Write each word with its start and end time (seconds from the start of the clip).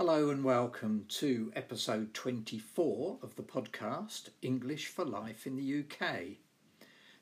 Hello 0.00 0.30
and 0.30 0.44
welcome 0.44 1.06
to 1.08 1.50
episode 1.56 2.14
24 2.14 3.18
of 3.20 3.34
the 3.34 3.42
podcast 3.42 4.28
English 4.42 4.86
for 4.86 5.04
Life 5.04 5.44
in 5.44 5.56
the 5.56 5.80
UK. 5.80 6.36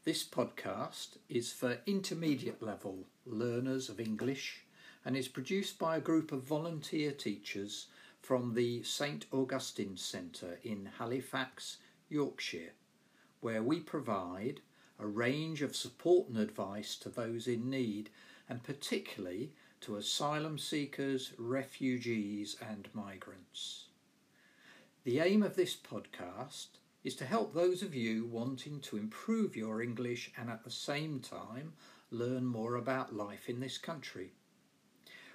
This 0.05 0.23
podcast 0.23 1.17
is 1.31 1.55
for 1.55 1.79
intermediate 1.87 2.63
level 2.63 3.07
learners 3.25 3.89
of 3.89 3.99
English 3.99 4.67
and 5.07 5.17
is 5.17 5.27
produced 5.27 5.79
by 5.79 5.97
a 5.97 6.03
group 6.03 6.33
of 6.33 6.43
volunteer 6.43 7.13
teachers 7.13 7.87
from 8.21 8.53
the 8.53 8.83
St 8.83 9.25
Augustine 9.33 9.97
Centre 9.97 10.59
in 10.63 10.91
Halifax, 10.99 11.79
Yorkshire, 12.11 12.75
where 13.41 13.63
we 13.63 13.81
provide 13.81 14.61
a 14.99 15.07
range 15.07 15.63
of 15.63 15.75
support 15.75 16.29
and 16.29 16.37
advice 16.37 16.95
to 16.97 17.09
those 17.09 17.49
in 17.49 17.71
need 17.71 18.11
and 18.51 18.63
particularly 18.63 19.53
to 19.87 19.95
asylum 19.95 20.59
seekers, 20.59 21.33
refugees, 21.39 22.57
and 22.69 22.89
migrants. 22.93 23.85
The 25.05 25.21
aim 25.21 25.45
of 25.45 25.55
this 25.55 25.77
podcast 25.77 26.67
is 27.05 27.15
to 27.15 27.25
help 27.25 27.55
those 27.55 27.83
of 27.83 27.95
you 27.95 28.25
wanting 28.25 28.81
to 28.81 28.97
improve 28.97 29.55
your 29.55 29.81
English 29.81 30.33
and 30.37 30.51
at 30.51 30.65
the 30.65 30.73
same 30.73 31.21
time 31.21 31.73
learn 32.11 32.45
more 32.45 32.75
about 32.75 33.15
life 33.15 33.49
in 33.49 33.61
this 33.61 33.79
country. 33.79 34.33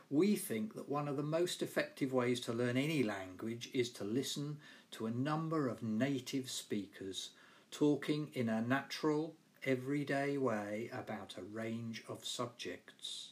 We 0.09 0.35
think 0.35 0.75
that 0.75 0.89
one 0.89 1.07
of 1.07 1.15
the 1.15 1.23
most 1.23 1.61
effective 1.61 2.11
ways 2.11 2.41
to 2.41 2.51
learn 2.51 2.75
any 2.75 3.03
language 3.03 3.70
is 3.73 3.89
to 3.91 4.03
listen 4.03 4.57
to 4.91 5.05
a 5.05 5.11
number 5.11 5.70
of 5.70 5.81
native 5.81 6.51
speakers 6.51 7.29
talking 7.71 8.27
in 8.33 8.49
a 8.49 8.61
natural, 8.61 9.33
everyday 9.63 10.37
way 10.37 10.89
about 10.91 11.35
a 11.37 11.41
range 11.41 12.03
of 12.09 12.25
subjects. 12.25 13.30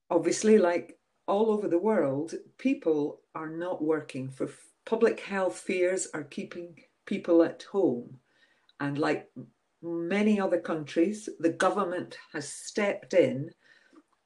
Obviously, 0.10 0.58
like 0.58 0.98
all 1.32 1.50
over 1.50 1.70
the 1.70 1.80
world, 1.80 2.34
people 2.58 3.22
are 3.34 3.50
not 3.50 3.82
working 3.82 4.30
for 4.30 4.50
public 4.86 5.22
health 5.22 5.58
fears 5.58 6.08
are 6.14 6.26
keeping 6.26 6.76
people 7.06 7.42
at 7.42 7.64
home. 7.64 8.20
And 8.82 8.98
like 8.98 9.32
many 9.82 10.42
other 10.42 10.60
countries, 10.60 11.30
the 11.40 11.54
government 11.54 12.18
has 12.34 12.52
stepped 12.52 13.14
in 13.14 13.50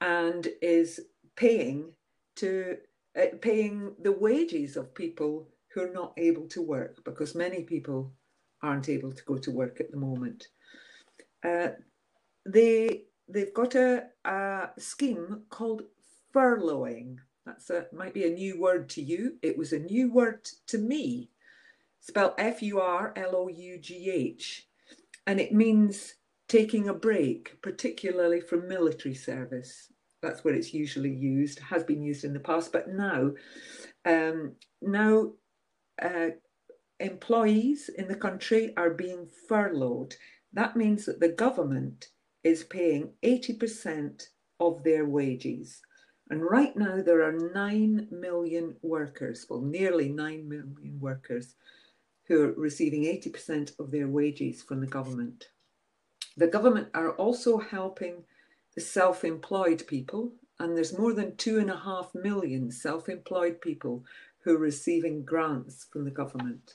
and 0.00 0.48
is 0.60 1.00
paying 1.36 1.92
to 2.36 2.76
uh, 3.16 3.36
paying 3.40 3.94
the 4.02 4.12
wages 4.12 4.76
of 4.76 4.94
people 4.94 5.48
who 5.72 5.82
are 5.82 5.92
not 5.92 6.12
able 6.16 6.48
to 6.48 6.60
work 6.60 7.02
because 7.04 7.34
many 7.34 7.62
people 7.62 8.12
aren't 8.62 8.88
able 8.88 9.12
to 9.12 9.22
go 9.24 9.36
to 9.38 9.50
work 9.50 9.80
at 9.80 9.90
the 9.90 9.96
moment. 9.96 10.48
Uh, 11.44 11.68
they 12.44 13.04
they've 13.28 13.54
got 13.54 13.74
a, 13.74 14.04
a 14.24 14.68
scheme 14.78 15.42
called 15.50 15.82
furloughing. 16.36 17.16
That's 17.46 17.70
a 17.70 17.86
might 17.92 18.12
be 18.12 18.26
a 18.26 18.30
new 18.30 18.60
word 18.60 18.88
to 18.90 19.02
you. 19.02 19.36
It 19.42 19.56
was 19.56 19.72
a 19.72 19.78
new 19.78 20.12
word 20.12 20.44
to 20.66 20.78
me, 20.78 21.30
spelled 22.00 22.34
F 22.38 22.62
U 22.62 22.80
R 22.80 23.12
L 23.16 23.34
O 23.34 23.48
U 23.48 23.78
G 23.78 24.10
H, 24.10 24.66
and 25.26 25.40
it 25.40 25.52
means 25.52 26.14
taking 26.48 26.88
a 26.88 26.94
break, 26.94 27.60
particularly 27.62 28.40
from 28.40 28.68
military 28.68 29.14
service. 29.14 29.92
That's 30.22 30.44
where 30.44 30.54
it's 30.54 30.74
usually 30.74 31.14
used. 31.14 31.60
Has 31.60 31.84
been 31.84 32.02
used 32.02 32.24
in 32.24 32.32
the 32.32 32.40
past, 32.40 32.72
but 32.72 32.88
now, 32.88 33.30
um, 34.04 34.56
now, 34.82 35.32
uh, 36.02 36.30
employees 36.98 37.88
in 37.96 38.08
the 38.08 38.16
country 38.16 38.74
are 38.76 38.90
being 38.90 39.28
furloughed. 39.48 40.16
That 40.52 40.76
means 40.76 41.06
that 41.06 41.20
the 41.20 41.28
government 41.28 42.08
is 42.42 42.64
paying 42.64 43.12
eighty 43.22 43.54
percent 43.54 44.30
of 44.58 44.82
their 44.82 45.04
wages. 45.04 45.80
And 46.28 46.42
right 46.42 46.76
now, 46.76 47.02
there 47.02 47.22
are 47.22 47.32
9 47.32 48.08
million 48.10 48.76
workers, 48.82 49.46
well, 49.48 49.60
nearly 49.60 50.08
9 50.08 50.48
million 50.48 50.98
workers, 51.00 51.54
who 52.26 52.42
are 52.42 52.52
receiving 52.52 53.04
80% 53.04 53.78
of 53.78 53.92
their 53.92 54.08
wages 54.08 54.62
from 54.62 54.80
the 54.80 54.86
government. 54.88 55.48
The 56.36 56.48
government 56.48 56.88
are 56.94 57.12
also 57.12 57.58
helping 57.58 58.24
the 58.74 58.80
self 58.80 59.24
employed 59.24 59.86
people, 59.86 60.32
and 60.58 60.76
there's 60.76 60.98
more 60.98 61.12
than 61.12 61.32
2.5 61.32 62.14
million 62.14 62.70
self 62.72 63.08
employed 63.08 63.60
people 63.60 64.04
who 64.40 64.54
are 64.54 64.58
receiving 64.58 65.24
grants 65.24 65.86
from 65.92 66.04
the 66.04 66.10
government. 66.10 66.74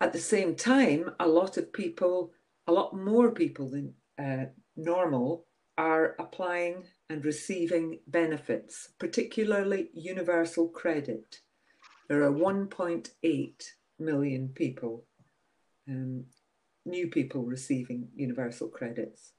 At 0.00 0.12
the 0.12 0.18
same 0.18 0.54
time, 0.54 1.10
a 1.20 1.28
lot 1.28 1.58
of 1.58 1.72
people, 1.72 2.32
a 2.66 2.72
lot 2.72 2.96
more 2.96 3.32
people 3.32 3.68
than 3.68 3.94
uh, 4.18 4.46
normal, 4.76 5.44
are 5.76 6.16
applying 6.18 6.84
and 7.10 7.24
receiving 7.24 7.98
benefits, 8.06 8.90
particularly 9.00 9.90
universal 9.92 10.68
credit. 10.68 11.40
There 12.08 12.22
are 12.22 12.32
1.8 12.32 13.64
million 13.98 14.48
people, 14.54 15.04
um, 15.88 16.26
new 16.86 17.08
people 17.08 17.42
receiving 17.42 18.08
universal 18.14 18.68
credits. 18.68 19.32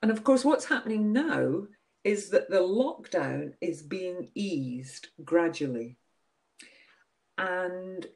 And 0.00 0.10
of 0.10 0.24
course, 0.24 0.42
what's 0.42 0.64
happening 0.64 1.12
now 1.12 1.64
is 2.02 2.30
that 2.30 2.48
the 2.48 2.60
lockdown 2.60 3.52
is 3.60 3.82
being 3.82 4.30
eased 4.34 5.08
gradually. 5.22 5.98
And 7.36 8.06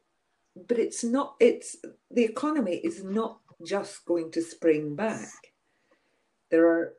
but 0.68 0.78
it's 0.78 1.04
not 1.04 1.34
it's 1.38 1.76
the 2.10 2.24
economy 2.24 2.76
is 2.76 3.04
not 3.04 3.40
just 3.64 4.06
going 4.06 4.30
to 4.32 4.42
spring 4.42 4.96
back. 4.96 5.32
There 6.50 6.66
are 6.66 6.94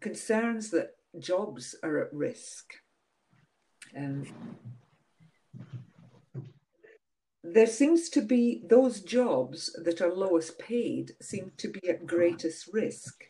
concerns 0.00 0.70
that 0.70 0.96
jobs 1.18 1.74
are 1.82 1.98
at 1.98 2.12
risk. 2.12 2.74
Um, 3.96 4.26
there 7.42 7.66
seems 7.66 8.08
to 8.10 8.20
be 8.20 8.62
those 8.68 9.00
jobs 9.00 9.76
that 9.84 10.00
are 10.00 10.12
lowest 10.12 10.58
paid 10.58 11.12
seem 11.22 11.52
to 11.58 11.68
be 11.68 11.88
at 11.88 12.06
greatest 12.06 12.68
risk. 12.72 13.24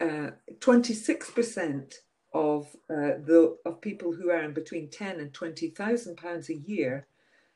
Uh, 0.00 0.30
26% 0.58 1.94
of 2.32 2.66
uh, 2.90 3.20
the 3.24 3.56
of 3.64 3.80
people 3.80 4.12
who 4.12 4.30
earn 4.30 4.52
between 4.52 4.90
10 4.90 5.20
and 5.20 5.32
20,000 5.32 6.16
pounds 6.16 6.50
a 6.50 6.56
year 6.56 7.06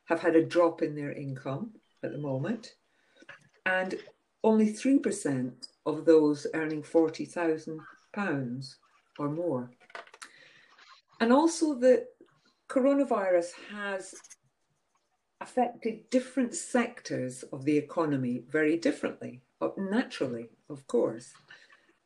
have 0.05 0.21
had 0.21 0.37
a 0.37 0.45
drop 0.45 0.83
in 0.83 0.95
their 0.95 1.13
income 1.13 1.73
at 2.05 2.13
the 2.13 2.19
moment 2.19 2.75
and 3.67 3.97
only 4.45 4.73
3% 4.73 5.53
of 5.89 6.05
those 6.05 6.47
earning 6.55 6.83
40,000 6.83 7.81
pounds 8.13 8.77
or 9.19 9.29
more. 9.29 9.71
And 11.21 11.33
also 11.33 11.75
the 11.75 12.07
coronavirus 12.69 13.53
has 13.73 14.15
affected 15.41 16.11
different 16.11 16.55
sectors 16.55 17.43
of 17.53 17.65
the 17.65 17.77
economy 17.77 18.43
very 18.49 18.77
differently, 18.77 19.41
uh, 19.61 19.69
naturally, 19.77 20.51
of 20.69 20.87
course. 20.87 21.33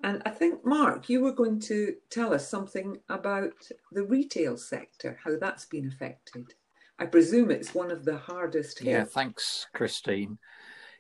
And 0.05 0.23
I 0.26 0.31
think, 0.31 0.64
Mark, 0.64 1.08
you 1.08 1.20
were 1.20 1.32
going 1.32 1.61
to 1.61 1.94
tell 2.11 2.34
us 2.34 2.49
something 2.49 2.99
about 3.08 3.55
the 3.93 4.02
retail 4.02 4.56
sector, 4.56 5.19
how 5.23 5.37
that's 5.38 5.67
been 5.67 5.87
affected. 5.87 6.55
I 6.99 7.06
presume 7.06 7.50
it's 7.50 7.75
one 7.75 7.90
of 7.90 8.05
the 8.05 8.19
hardest 8.19 8.81
hit. 8.81 8.90
Yeah, 8.90 9.05
thanks, 9.05 9.67
Christine. 9.73 10.38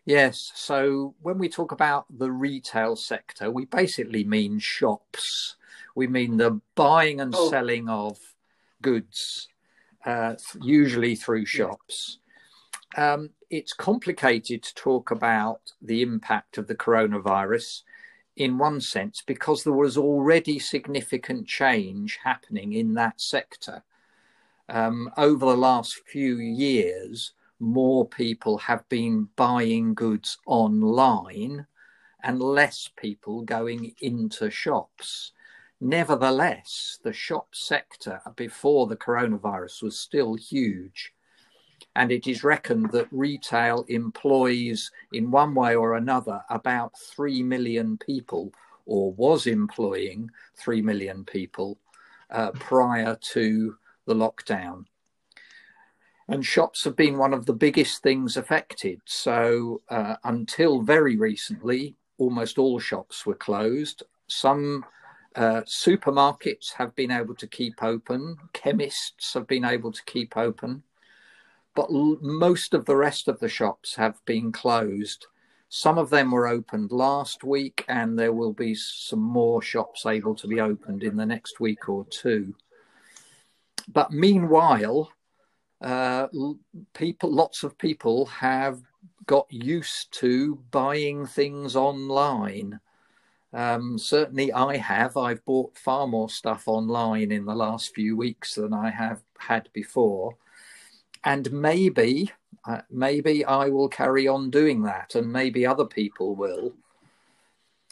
Yes, 0.04 0.50
so 0.54 1.14
when 1.22 1.38
we 1.38 1.48
talk 1.48 1.70
about 1.70 2.06
the 2.10 2.30
retail 2.30 2.96
sector, 2.96 3.50
we 3.50 3.66
basically 3.66 4.24
mean 4.24 4.58
shops. 4.58 5.56
We 5.94 6.08
mean 6.08 6.36
the 6.36 6.60
buying 6.74 7.20
and 7.20 7.32
oh. 7.36 7.50
selling 7.50 7.88
of 7.88 8.18
goods, 8.80 9.48
uh, 10.04 10.34
usually 10.60 11.14
through 11.14 11.46
shops. 11.46 12.18
Um, 12.96 13.30
it's 13.48 13.72
complicated 13.72 14.62
to 14.64 14.74
talk 14.74 15.12
about 15.12 15.60
the 15.80 16.02
impact 16.02 16.58
of 16.58 16.66
the 16.66 16.74
coronavirus 16.74 17.82
in 18.36 18.58
one 18.58 18.80
sense 18.80 19.22
because 19.24 19.62
there 19.62 19.72
was 19.72 19.96
already 19.96 20.58
significant 20.58 21.46
change 21.46 22.18
happening 22.24 22.72
in 22.72 22.94
that 22.94 23.20
sector. 23.20 23.84
Um, 24.68 25.10
over 25.16 25.46
the 25.46 25.56
last 25.56 26.00
few 26.06 26.36
years, 26.36 27.32
more 27.62 28.06
people 28.06 28.58
have 28.58 28.86
been 28.88 29.28
buying 29.36 29.94
goods 29.94 30.38
online 30.46 31.66
and 32.24 32.42
less 32.42 32.90
people 32.96 33.42
going 33.42 33.94
into 34.00 34.50
shops. 34.50 35.32
Nevertheless, 35.80 36.98
the 37.02 37.12
shop 37.12 37.54
sector 37.54 38.20
before 38.36 38.86
the 38.88 38.96
coronavirus 38.96 39.82
was 39.82 39.98
still 39.98 40.34
huge 40.34 41.12
and 41.94 42.10
it 42.10 42.26
is 42.26 42.44
reckoned 42.44 42.90
that 42.92 43.08
retail 43.10 43.84
employs, 43.88 44.90
in 45.12 45.30
one 45.30 45.54
way 45.54 45.74
or 45.74 45.96
another, 45.96 46.42
about 46.48 46.98
3 46.98 47.42
million 47.42 47.98
people, 47.98 48.52
or 48.86 49.12
was 49.12 49.46
employing 49.46 50.30
3 50.56 50.82
million 50.82 51.24
people 51.24 51.78
uh, 52.30 52.50
prior 52.52 53.16
to 53.20 53.76
the 54.06 54.14
lockdown. 54.14 54.84
And 56.32 56.44
shops 56.44 56.84
have 56.84 56.96
been 56.96 57.18
one 57.18 57.34
of 57.34 57.46
the 57.46 57.52
biggest 57.52 58.02
things 58.02 58.36
affected. 58.36 59.00
So, 59.04 59.82
uh, 59.88 60.16
until 60.24 60.80
very 60.80 61.16
recently, 61.16 61.94
almost 62.18 62.58
all 62.58 62.78
shops 62.78 63.26
were 63.26 63.34
closed. 63.34 64.02
Some 64.28 64.84
uh, 65.36 65.60
supermarkets 65.66 66.72
have 66.72 66.94
been 66.94 67.10
able 67.10 67.34
to 67.34 67.46
keep 67.46 67.82
open, 67.82 68.36
chemists 68.52 69.34
have 69.34 69.46
been 69.46 69.64
able 69.64 69.92
to 69.92 70.04
keep 70.04 70.36
open 70.36 70.82
but 71.74 71.90
l- 71.90 72.18
most 72.20 72.74
of 72.74 72.84
the 72.84 72.96
rest 72.96 73.28
of 73.28 73.38
the 73.40 73.48
shops 73.48 73.94
have 73.94 74.22
been 74.24 74.52
closed. 74.52 75.26
Some 75.68 75.98
of 75.98 76.10
them 76.10 76.30
were 76.30 76.46
opened 76.46 76.92
last 76.92 77.44
week, 77.44 77.84
and 77.88 78.18
there 78.18 78.32
will 78.32 78.52
be 78.52 78.74
some 78.74 79.22
more 79.22 79.62
shops 79.62 80.04
able 80.04 80.34
to 80.34 80.46
be 80.46 80.60
opened 80.60 81.02
in 81.02 81.16
the 81.16 81.26
next 81.26 81.60
week 81.60 81.88
or 81.88 82.04
two. 82.06 82.54
But 83.88 84.12
meanwhile, 84.12 85.10
uh, 85.82 86.28
people, 86.94 87.32
lots 87.32 87.62
of 87.62 87.76
people 87.78 88.26
have 88.26 88.80
got 89.26 89.46
used 89.50 90.12
to 90.12 90.56
buying 90.70 91.26
things 91.26 91.76
online. 91.76 92.80
Um, 93.52 93.98
certainly, 93.98 94.52
I 94.52 94.76
have. 94.76 95.16
I've 95.16 95.44
bought 95.44 95.76
far 95.76 96.06
more 96.06 96.30
stuff 96.30 96.64
online 96.66 97.32
in 97.32 97.44
the 97.44 97.54
last 97.54 97.94
few 97.94 98.16
weeks 98.16 98.54
than 98.54 98.72
I 98.72 98.90
have 98.90 99.22
had 99.38 99.68
before 99.72 100.36
and 101.24 101.50
maybe 101.52 102.30
uh, 102.64 102.80
maybe 102.90 103.44
I 103.44 103.68
will 103.68 103.88
carry 103.88 104.28
on 104.28 104.50
doing 104.50 104.82
that, 104.82 105.14
and 105.16 105.32
maybe 105.32 105.66
other 105.66 105.84
people 105.84 106.36
will. 106.36 106.72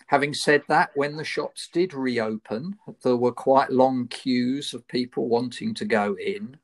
Having 0.06 0.34
said 0.34 0.62
that, 0.68 0.90
when 0.94 1.16
the 1.16 1.24
shops 1.24 1.68
did 1.72 1.94
reopen, 1.94 2.78
there 3.02 3.16
were 3.16 3.32
quite 3.32 3.70
long 3.70 4.06
queues 4.08 4.74
of 4.74 4.86
people 4.86 5.28
wanting 5.28 5.74
to 5.74 5.84
go 5.84 6.16
in. 6.24 6.56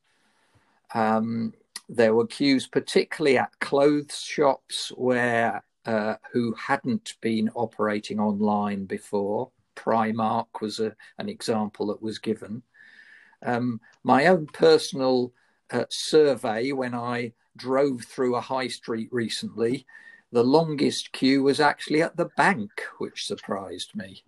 Um, 0.96 1.52
there 1.90 2.14
were 2.14 2.26
queues, 2.26 2.66
particularly 2.66 3.36
at 3.36 3.60
clothes 3.60 4.18
shops, 4.18 4.90
where 4.96 5.62
uh, 5.84 6.14
who 6.32 6.54
hadn't 6.54 7.14
been 7.20 7.50
operating 7.54 8.18
online 8.18 8.86
before. 8.86 9.50
Primark 9.76 10.46
was 10.62 10.80
a, 10.80 10.96
an 11.18 11.28
example 11.28 11.88
that 11.88 12.02
was 12.02 12.18
given. 12.18 12.62
Um, 13.42 13.80
my 14.02 14.26
own 14.26 14.46
personal 14.46 15.32
uh, 15.70 15.84
survey 15.90 16.72
when 16.72 16.94
I 16.94 17.34
drove 17.56 18.02
through 18.02 18.34
a 18.34 18.40
high 18.40 18.68
street 18.68 19.08
recently. 19.12 19.86
The 20.32 20.42
longest 20.42 21.12
queue 21.12 21.42
was 21.42 21.60
actually 21.60 22.02
at 22.02 22.16
the 22.16 22.30
bank, 22.36 22.70
which 22.98 23.26
surprised 23.26 23.94
me. 23.94 24.24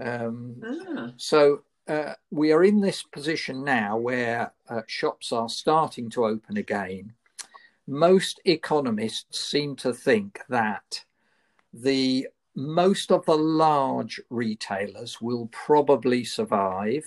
Um, 0.00 0.56
ah. 0.64 1.12
So 1.18 1.62
uh, 1.88 2.14
we 2.30 2.52
are 2.52 2.64
in 2.64 2.80
this 2.80 3.02
position 3.02 3.64
now 3.64 3.96
where 3.96 4.52
uh, 4.68 4.82
shops 4.86 5.32
are 5.32 5.48
starting 5.48 6.10
to 6.10 6.24
open 6.24 6.56
again. 6.56 7.12
Most 7.86 8.40
economists 8.44 9.40
seem 9.40 9.76
to 9.76 9.92
think 9.92 10.40
that 10.48 11.04
the 11.72 12.28
most 12.54 13.12
of 13.12 13.24
the 13.26 13.36
large 13.36 14.20
retailers 14.30 15.20
will 15.20 15.48
probably 15.52 16.24
survive 16.24 17.04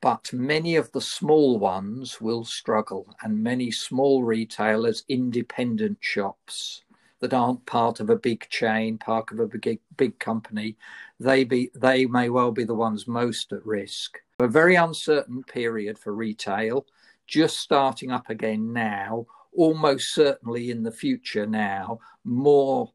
but 0.00 0.32
many 0.32 0.76
of 0.76 0.90
the 0.92 1.00
small 1.00 1.58
ones 1.58 2.20
will 2.20 2.44
struggle, 2.44 3.14
and 3.22 3.42
many 3.42 3.70
small 3.70 4.22
retailers, 4.22 5.04
independent 5.08 5.98
shops 6.00 6.84
that 7.20 7.34
aren't 7.34 7.66
part 7.66 8.00
of 8.00 8.10
a 8.10 8.16
big 8.16 8.48
chain, 8.48 8.98
part 8.98 9.30
of 9.32 9.40
a 9.40 9.46
big 9.46 9.80
big 9.96 10.18
company, 10.18 10.76
they 11.18 11.44
be 11.44 11.70
they 11.74 12.06
may 12.06 12.28
well 12.28 12.52
be 12.52 12.64
the 12.64 12.74
ones 12.74 13.06
most 13.06 13.52
at 13.52 13.64
risk. 13.66 14.18
A 14.40 14.48
very 14.48 14.76
uncertain 14.76 15.42
period 15.42 15.98
for 15.98 16.14
retail, 16.14 16.86
just 17.26 17.58
starting 17.58 18.10
up 18.10 18.30
again 18.30 18.72
now. 18.72 19.26
Almost 19.56 20.14
certainly 20.14 20.70
in 20.70 20.82
the 20.82 20.92
future 20.92 21.46
now, 21.46 21.98
more 22.24 22.92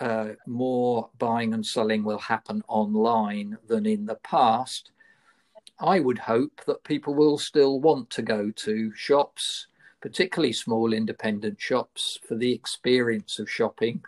uh, 0.00 0.30
more 0.46 1.08
buying 1.18 1.54
and 1.54 1.64
selling 1.64 2.04
will 2.04 2.18
happen 2.18 2.62
online 2.68 3.56
than 3.68 3.86
in 3.86 4.06
the 4.06 4.16
past 4.16 4.90
I 5.78 6.00
would 6.00 6.18
hope 6.18 6.64
that 6.66 6.84
people 6.84 7.14
will 7.14 7.38
still 7.38 7.80
want 7.80 8.10
to 8.10 8.22
go 8.22 8.50
to 8.50 8.94
shops, 8.94 9.66
particularly 10.04 10.52
small 10.52 10.92
independent 10.92 11.58
shops, 11.58 12.18
for 12.28 12.34
the 12.34 12.52
experience 12.52 13.38
of 13.38 13.50
shopping. 13.50 14.04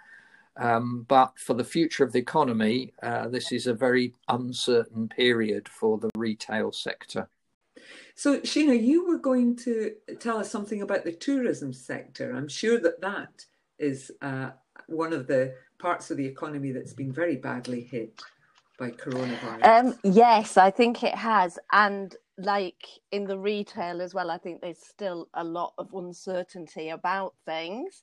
Um, 0.58 1.06
but 1.08 1.38
for 1.38 1.54
the 1.54 1.64
future 1.64 2.04
of 2.04 2.12
the 2.12 2.18
economy, 2.18 2.92
uh, 3.02 3.28
this 3.28 3.50
is 3.50 3.66
a 3.66 3.72
very 3.72 4.12
uncertain 4.28 5.08
period 5.08 5.70
for 5.70 5.96
the 5.96 6.10
retail 6.14 6.70
sector. 6.70 7.30
So, 8.14 8.40
Sheena, 8.40 8.78
you 8.78 9.08
were 9.08 9.16
going 9.16 9.56
to 9.56 9.92
tell 10.20 10.36
us 10.36 10.50
something 10.50 10.82
about 10.82 11.04
the 11.04 11.12
tourism 11.12 11.72
sector. 11.72 12.30
I'm 12.36 12.48
sure 12.48 12.78
that 12.78 13.00
that 13.00 13.46
is 13.78 14.10
uh, 14.20 14.50
one 14.88 15.14
of 15.14 15.26
the 15.26 15.54
parts 15.78 16.10
of 16.10 16.18
the 16.18 16.26
economy 16.26 16.72
that's 16.72 16.92
been 16.92 17.12
very 17.12 17.36
badly 17.36 17.80
hit 17.80 18.20
by 18.78 18.90
coronavirus? 18.90 19.64
Um, 19.64 19.94
yes, 20.02 20.58
I 20.58 20.70
think 20.70 21.02
it 21.02 21.14
has. 21.14 21.58
And 21.72 22.14
like 22.38 22.86
in 23.12 23.24
the 23.24 23.38
retail 23.38 24.02
as 24.02 24.14
well, 24.14 24.30
I 24.30 24.38
think 24.38 24.60
there's 24.60 24.84
still 24.84 25.28
a 25.34 25.44
lot 25.44 25.72
of 25.78 25.94
uncertainty 25.94 26.90
about 26.90 27.34
things. 27.46 28.02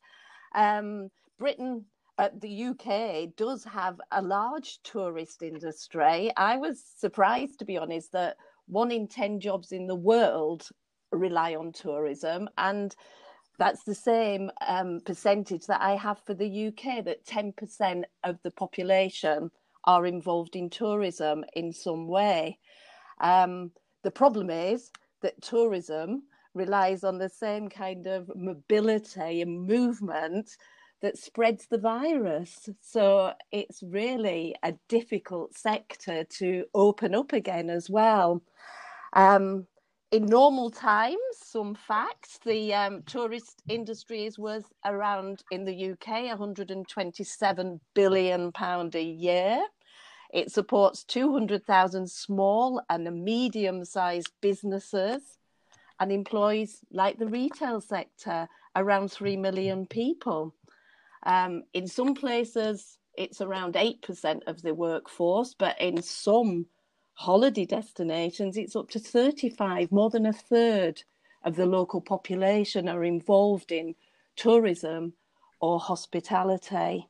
Um, 0.55 1.09
Britain, 1.37 1.85
uh, 2.17 2.29
the 2.39 2.65
UK, 2.65 3.35
does 3.35 3.63
have 3.63 3.99
a 4.11 4.21
large 4.21 4.79
tourist 4.83 5.43
industry. 5.43 6.31
I 6.37 6.57
was 6.57 6.83
surprised, 6.97 7.59
to 7.59 7.65
be 7.65 7.77
honest, 7.77 8.11
that 8.13 8.37
one 8.67 8.91
in 8.91 9.07
10 9.07 9.39
jobs 9.39 9.71
in 9.71 9.87
the 9.87 9.95
world 9.95 10.67
rely 11.11 11.55
on 11.55 11.71
tourism. 11.71 12.49
And 12.57 12.95
that's 13.59 13.83
the 13.83 13.95
same 13.95 14.49
um, 14.67 14.99
percentage 15.05 15.67
that 15.67 15.81
I 15.81 15.95
have 15.95 16.19
for 16.25 16.33
the 16.33 16.67
UK, 16.67 17.05
that 17.05 17.25
10% 17.25 18.03
of 18.23 18.39
the 18.43 18.51
population 18.51 19.51
are 19.85 20.05
involved 20.05 20.55
in 20.55 20.69
tourism 20.69 21.43
in 21.55 21.71
some 21.71 22.07
way. 22.07 22.57
Um, 23.19 23.71
the 24.03 24.11
problem 24.11 24.49
is 24.49 24.91
that 25.21 25.41
tourism 25.41 26.23
relies 26.53 27.03
on 27.03 27.17
the 27.17 27.29
same 27.29 27.69
kind 27.69 28.07
of 28.07 28.29
mobility 28.35 29.41
and 29.41 29.65
movement 29.65 30.57
that 31.01 31.17
spreads 31.17 31.67
the 31.67 31.77
virus. 31.77 32.69
So 32.81 33.33
it's 33.51 33.83
really 33.83 34.55
a 34.63 34.73
difficult 34.87 35.53
sector 35.55 36.23
to 36.23 36.65
open 36.73 37.15
up 37.15 37.33
again 37.33 37.69
as 37.69 37.89
well. 37.89 38.41
Um, 39.13 39.67
in 40.11 40.27
normal 40.27 40.69
times, 40.69 41.17
some 41.41 41.73
facts 41.73 42.39
the 42.45 42.73
um, 42.73 43.01
tourist 43.07 43.63
industry 43.67 44.25
is 44.25 44.37
worth 44.37 44.71
around 44.85 45.43
in 45.49 45.65
the 45.65 45.91
UK 45.91 46.29
127 46.29 47.81
billion 47.95 48.51
pound 48.51 48.95
a 48.95 49.01
year. 49.01 49.59
It 50.33 50.51
supports 50.51 51.03
200,000 51.03 52.09
small 52.09 52.81
and 52.89 53.23
medium 53.23 53.85
sized 53.85 54.31
businesses 54.41 55.37
and 55.99 56.11
employs, 56.11 56.79
like 56.91 57.19
the 57.19 57.27
retail 57.27 57.79
sector, 57.79 58.49
around 58.75 59.11
3 59.11 59.37
million 59.37 59.85
people. 59.85 60.55
Um, 61.27 61.63
in 61.73 61.87
some 61.87 62.15
places, 62.15 62.97
it's 63.15 63.41
around 63.41 63.75
8% 63.75 64.41
of 64.47 64.63
the 64.63 64.73
workforce, 64.73 65.53
but 65.53 65.79
in 65.79 66.01
some 66.01 66.65
holiday 67.13 67.65
destinations, 67.65 68.57
it's 68.57 68.75
up 68.75 68.89
to 68.89 68.99
35, 68.99 69.91
more 69.91 70.09
than 70.09 70.25
a 70.25 70.33
third 70.33 71.03
of 71.43 71.55
the 71.55 71.67
local 71.67 72.01
population 72.01 72.89
are 72.89 73.03
involved 73.03 73.71
in 73.71 73.93
tourism 74.35 75.13
or 75.59 75.79
hospitality. 75.79 77.07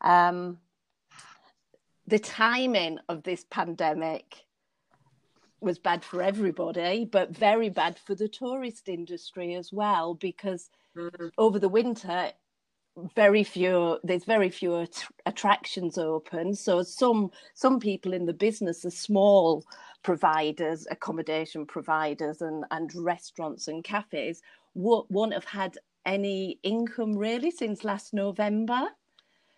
Um, 0.00 0.58
the 2.06 2.18
timing 2.18 2.98
of 3.08 3.22
this 3.22 3.44
pandemic 3.50 4.44
was 5.60 5.78
bad 5.78 6.04
for 6.04 6.22
everybody, 6.22 7.04
but 7.04 7.30
very 7.30 7.68
bad 7.68 7.98
for 7.98 8.14
the 8.14 8.28
tourist 8.28 8.88
industry 8.88 9.54
as 9.54 9.72
well, 9.72 10.14
because 10.14 10.70
mm-hmm. 10.96 11.28
over 11.38 11.58
the 11.58 11.68
winter, 11.68 12.30
very 13.14 13.44
few 13.44 13.98
there's 14.04 14.24
very 14.24 14.48
few 14.48 14.74
att- 14.76 15.04
attractions 15.26 15.98
open. 15.98 16.54
So 16.54 16.82
some 16.82 17.30
some 17.54 17.78
people 17.80 18.12
in 18.12 18.24
the 18.24 18.32
business 18.32 18.84
are 18.84 18.90
small 18.90 19.64
providers 20.02 20.86
accommodation 20.90 21.66
providers 21.66 22.40
and 22.40 22.64
and 22.70 22.94
restaurants 22.94 23.68
and 23.68 23.84
cafes. 23.84 24.40
Won't 24.74 25.34
have 25.34 25.44
had 25.44 25.76
any 26.06 26.58
income 26.62 27.16
really 27.16 27.50
since 27.50 27.82
last 27.82 28.14
november 28.14 28.86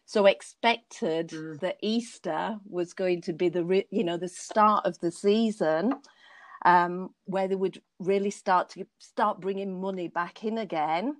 so 0.08 0.24
expected 0.24 1.28
mm. 1.28 1.60
that 1.60 1.76
easter 1.82 2.56
was 2.66 2.94
going 2.94 3.20
to 3.20 3.34
be 3.34 3.50
the 3.50 3.62
re- 3.62 3.86
you 3.90 4.02
know 4.02 4.16
the 4.16 4.26
start 4.26 4.86
of 4.86 4.98
the 5.00 5.12
season 5.12 5.92
um, 6.64 7.10
where 7.26 7.46
they 7.46 7.54
would 7.54 7.82
really 7.98 8.30
start 8.30 8.70
to 8.70 8.86
start 8.98 9.38
bringing 9.38 9.78
money 9.78 10.08
back 10.08 10.44
in 10.44 10.56
again 10.56 11.14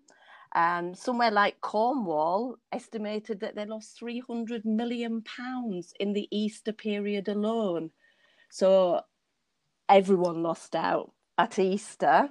and 0.55 0.97
somewhere 0.97 1.31
like 1.31 1.61
Cornwall 1.61 2.57
estimated 2.73 3.41
that 3.41 3.55
they 3.55 3.67
lost 3.67 3.99
300 3.99 4.65
million 4.65 5.23
pounds 5.23 5.93
in 6.01 6.15
the 6.15 6.27
Easter 6.31 6.73
period 6.73 7.29
alone. 7.29 7.91
So 8.51 9.03
everyone 9.91 10.43
lost 10.43 10.75
out 10.75 11.13
at 11.37 11.59
Easter. 11.59 12.31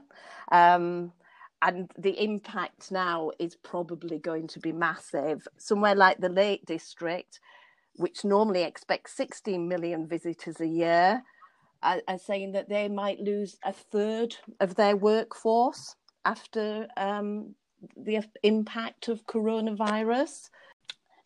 Um, 0.51 1.13
and 1.61 1.91
the 1.97 2.21
impact 2.23 2.91
now 2.91 3.31
is 3.39 3.55
probably 3.55 4.19
going 4.19 4.47
to 4.47 4.59
be 4.59 4.71
massive. 4.71 5.47
Somewhere 5.57 5.95
like 5.95 6.19
the 6.19 6.29
Lake 6.29 6.65
District, 6.65 7.39
which 7.95 8.23
normally 8.23 8.63
expects 8.63 9.13
16 9.13 9.67
million 9.67 10.07
visitors 10.07 10.61
a 10.61 10.67
year, 10.67 11.23
are, 11.81 12.01
are 12.07 12.19
saying 12.19 12.51
that 12.51 12.69
they 12.69 12.87
might 12.87 13.19
lose 13.19 13.57
a 13.63 13.73
third 13.73 14.35
of 14.59 14.75
their 14.75 14.95
workforce 14.95 15.95
after 16.25 16.87
um, 16.97 17.55
the 17.95 18.23
impact 18.43 19.07
of 19.07 19.25
coronavirus. 19.25 20.49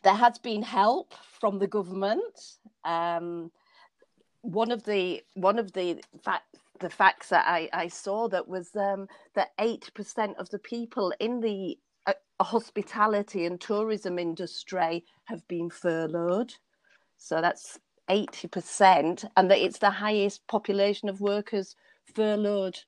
There 0.03 0.13
has 0.13 0.37
been 0.39 0.63
help 0.63 1.13
from 1.39 1.59
the 1.59 1.67
government. 1.67 2.57
Um, 2.85 3.51
one 4.41 4.71
of 4.71 4.83
the 4.83 5.23
one 5.35 5.59
of 5.59 5.71
the 5.73 6.01
fact 6.23 6.55
the 6.81 6.91
facts 6.91 7.29
that 7.29 7.45
I, 7.47 7.69
I 7.73 7.89
saw 7.89 8.29
that 8.29 8.47
was 8.49 8.75
um, 8.75 9.07
that 9.35 9.49
eight 9.59 9.91
percent 9.95 10.37
of 10.39 10.49
the 10.51 10.59
people 10.59 11.13
in 11.21 11.41
the 11.41 11.79
uh, 12.07 12.13
hospitality 12.41 13.45
and 13.47 13.61
tourism 13.61 14.19
industry 14.19 15.05
have 15.25 15.47
been 15.49 15.71
furloughed. 15.71 16.55
So 17.17 17.41
that's 17.41 17.79
eighty 18.09 18.49
percent, 18.49 19.25
and 19.37 19.51
that 19.51 19.59
it's 19.59 19.79
the 19.79 19.91
highest 19.91 20.47
population 20.47 21.09
of 21.09 21.21
workers 21.21 21.75
furloughed 22.15 22.79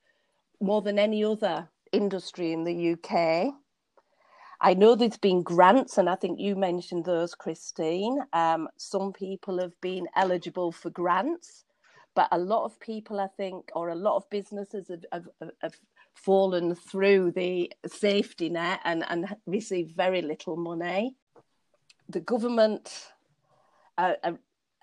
more 0.62 0.81
than 0.81 1.00
any 1.00 1.23
other 1.25 1.69
industry 1.93 2.53
in 2.53 2.63
the 2.65 2.93
UK. 2.93 3.53
I 4.62 4.73
know 4.73 4.95
there's 4.95 5.17
been 5.17 5.43
grants, 5.43 5.97
and 5.97 6.09
I 6.09 6.15
think 6.15 6.39
you 6.39 6.55
mentioned 6.55 7.05
those, 7.05 7.35
Christine. 7.35 8.19
Um, 8.33 8.69
some 8.77 9.13
people 9.13 9.59
have 9.59 9.79
been 9.81 10.07
eligible 10.15 10.71
for 10.71 10.89
grants, 10.89 11.65
but 12.15 12.27
a 12.32 12.38
lot 12.38 12.65
of 12.65 12.79
people, 12.79 13.20
I 13.20 13.27
think, 13.27 13.72
or 13.75 13.89
a 13.89 13.96
lot 13.96 14.15
of 14.15 14.29
businesses 14.29 14.89
have, 14.89 15.27
have, 15.39 15.51
have 15.62 15.75
fallen 16.13 16.75
through 16.75 17.32
the 17.32 17.72
safety 17.88 18.50
net 18.50 18.79
and, 18.84 19.03
and 19.10 19.36
received 19.46 19.96
very 19.96 20.22
little 20.22 20.55
money. 20.55 21.15
The 22.10 22.20
government 22.20 23.12
are, 23.98 24.17
are 24.24 24.38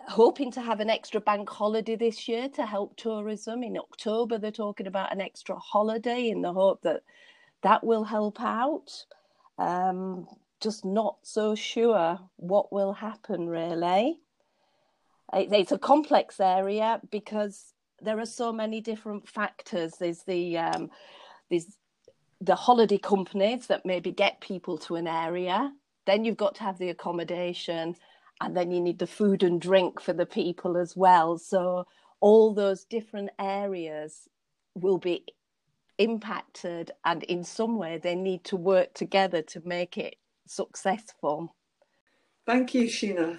hoping 0.09 0.51
to 0.53 0.61
have 0.61 0.81
an 0.81 0.91
extra 0.91 1.21
bank 1.21 1.49
holiday 1.49 1.97
this 1.97 2.27
year 2.29 2.49
to 2.49 2.67
help 2.67 2.97
tourism. 2.97 3.63
In 3.63 3.77
October, 3.77 4.39
they're 4.39 4.51
talking 4.51 4.87
about 4.87 5.13
an 5.13 5.21
extra 5.21 5.57
holiday 5.57 6.31
in 6.31 6.43
the 6.43 6.53
hope 6.53 6.83
that 6.83 7.03
that 7.63 7.85
will 7.85 8.05
help 8.05 8.41
out. 8.41 9.05
Um, 9.59 10.27
just 10.61 10.85
not 10.85 11.17
so 11.23 11.55
sure 11.55 12.19
what 12.37 12.73
will 12.73 12.93
happen 12.93 13.49
really. 13.49 14.21
It's 15.33 15.73
a 15.73 15.79
complex 15.79 16.41
area 16.41 17.01
because 17.11 17.73
there 18.01 18.19
are 18.19 18.27
so 18.27 18.53
many 18.53 18.81
different 18.81 19.29
factors. 19.29 19.95
There's 19.99 20.23
the 20.25 20.59
um, 20.59 20.91
there's 21.51 21.77
the 22.41 22.55
holiday 22.55 22.99
companies 22.99 23.67
that 23.67 23.85
maybe 23.85 24.11
get 24.11 24.41
people 24.41 24.79
to 24.79 24.97
an 24.97 25.07
area. 25.07 25.73
Then 26.07 26.25
you've 26.25 26.37
got 26.37 26.55
to 26.57 26.63
have 26.63 26.79
the 26.79 26.89
accommodation, 26.89 27.95
and 28.41 28.57
then 28.57 28.71
you 28.71 28.81
need 28.81 28.99
the 28.99 29.07
food 29.07 29.43
and 29.43 29.61
drink 29.61 30.01
for 30.01 30.13
the 30.13 30.27
people 30.27 30.77
as 30.77 30.97
well. 30.97 31.39
So 31.39 31.87
all 32.21 32.55
those 32.55 32.85
different 32.85 33.31
areas 33.39 34.29
will 34.75 34.99
be 34.99 35.25
impacted, 35.99 36.93
and 37.05 37.23
in 37.25 37.45
some 37.45 37.77
way 37.77 37.99
they 37.99 38.15
need 38.15 38.45
to 38.45 38.57
work 38.57 38.95
together 38.95 39.43
to 39.43 39.61
make 39.65 39.99
it 39.99 40.17
successful. 40.47 41.55
Thank 42.47 42.75
you, 42.75 42.85
Sheena. 42.85 43.39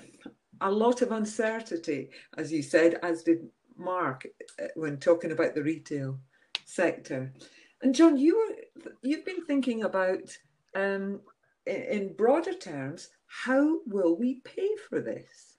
A 0.62 0.72
lot 0.72 1.02
of 1.02 1.12
uncertainty, 1.12 2.10
as 2.38 2.52
you 2.52 2.62
said, 2.62 3.00
as 3.04 3.24
did 3.24 3.50
Mark 3.78 4.26
uh, 4.62 4.68
when 4.76 4.98
talking 4.98 5.32
about 5.32 5.56
the 5.56 5.64
retail 5.64 6.20
sector. 6.66 7.34
And 7.82 7.96
John, 7.96 8.18
you 8.18 8.38
were 8.38 8.92
you've 9.02 9.26
been 9.26 9.44
thinking 9.46 9.84
about 9.84 10.38
um, 10.76 11.22
in 11.66 12.14
broader 12.16 12.54
terms, 12.54 13.10
how 13.26 13.80
will 13.86 14.18
we 14.18 14.42
pay 14.42 14.70
for 14.90 15.02
this? 15.02 15.58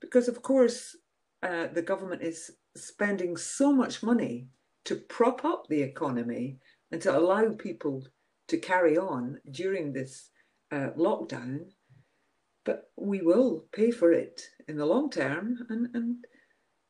Because 0.00 0.28
of 0.28 0.42
course, 0.42 0.96
uh, 1.42 1.68
the 1.72 1.82
government 1.82 2.22
is 2.22 2.50
spending 2.76 3.36
so 3.36 3.72
much 3.72 4.02
money 4.02 4.48
to 4.84 4.96
prop 4.96 5.44
up 5.44 5.66
the 5.68 5.80
economy 5.80 6.58
and 6.90 7.00
to 7.02 7.16
allow 7.16 7.50
people 7.52 8.04
to 8.48 8.58
carry 8.58 8.98
on 8.98 9.40
during 9.50 9.92
this 9.92 10.30
uh, 10.72 10.90
lockdown. 10.96 11.60
But 12.64 12.90
we 12.96 13.22
will 13.22 13.64
pay 13.72 13.90
for 13.90 14.12
it 14.12 14.42
in 14.68 14.76
the 14.76 14.86
long 14.86 15.10
term. 15.10 15.66
And, 15.68 15.88
and 15.94 16.16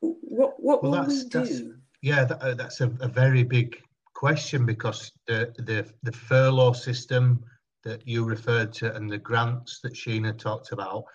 what, 0.01 0.53
what 0.57 0.83
well, 0.83 0.91
will 0.91 1.07
we 1.07 1.23
do? 1.25 1.75
Yeah, 2.01 2.25
that, 2.25 2.41
uh, 2.41 2.53
that's 2.53 2.81
a, 2.81 2.87
a, 2.99 3.07
very 3.07 3.43
big 3.43 3.81
question 4.13 4.65
because 4.65 5.11
the, 5.25 5.53
the, 5.57 5.89
the 6.03 6.11
furlough 6.11 6.73
system 6.73 7.43
that 7.83 8.05
you 8.07 8.25
referred 8.25 8.73
to 8.73 8.93
and 8.95 9.09
the 9.09 9.17
grants 9.17 9.79
that 9.81 9.93
Sheena 9.93 10.37
talked 10.37 10.71
about, 10.73 11.05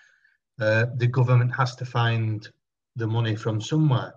uh, 0.60 0.86
the 0.96 1.06
government 1.06 1.54
has 1.54 1.76
to 1.76 1.84
find 1.84 2.48
the 2.96 3.06
money 3.06 3.36
from 3.36 3.60
somewhere. 3.60 4.14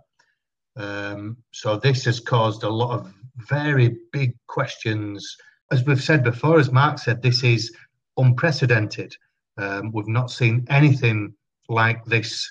Um, 0.76 1.38
so 1.52 1.78
this 1.78 2.06
has 2.06 2.20
caused 2.20 2.64
a 2.64 2.70
lot 2.70 2.92
of 2.92 3.14
very 3.36 3.98
big 4.12 4.36
questions. 4.48 5.38
As 5.72 5.86
we've 5.86 6.04
said 6.04 6.24
before, 6.24 6.60
as 6.60 6.72
Mark 6.72 7.00
said, 7.00 7.22
this 7.22 7.44
is 7.44 7.74
unprecedented. 8.18 9.16
Um, 9.62 9.92
we've 9.92 10.08
not 10.08 10.32
seen 10.32 10.66
anything 10.70 11.34
like 11.70 12.04
this 12.06 12.50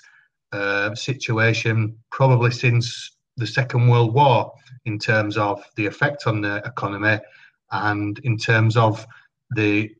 uh, 0.51 0.95
situation 0.95 1.97
probably 2.09 2.51
since 2.51 3.17
the 3.37 3.47
Second 3.47 3.87
World 3.87 4.13
War 4.13 4.51
in 4.85 4.97
terms 4.97 5.37
of 5.37 5.63
the 5.75 5.85
effect 5.85 6.27
on 6.27 6.41
the 6.41 6.57
economy 6.65 7.19
and 7.71 8.19
in 8.19 8.37
terms 8.37 8.75
of 8.77 9.05
the 9.55 9.93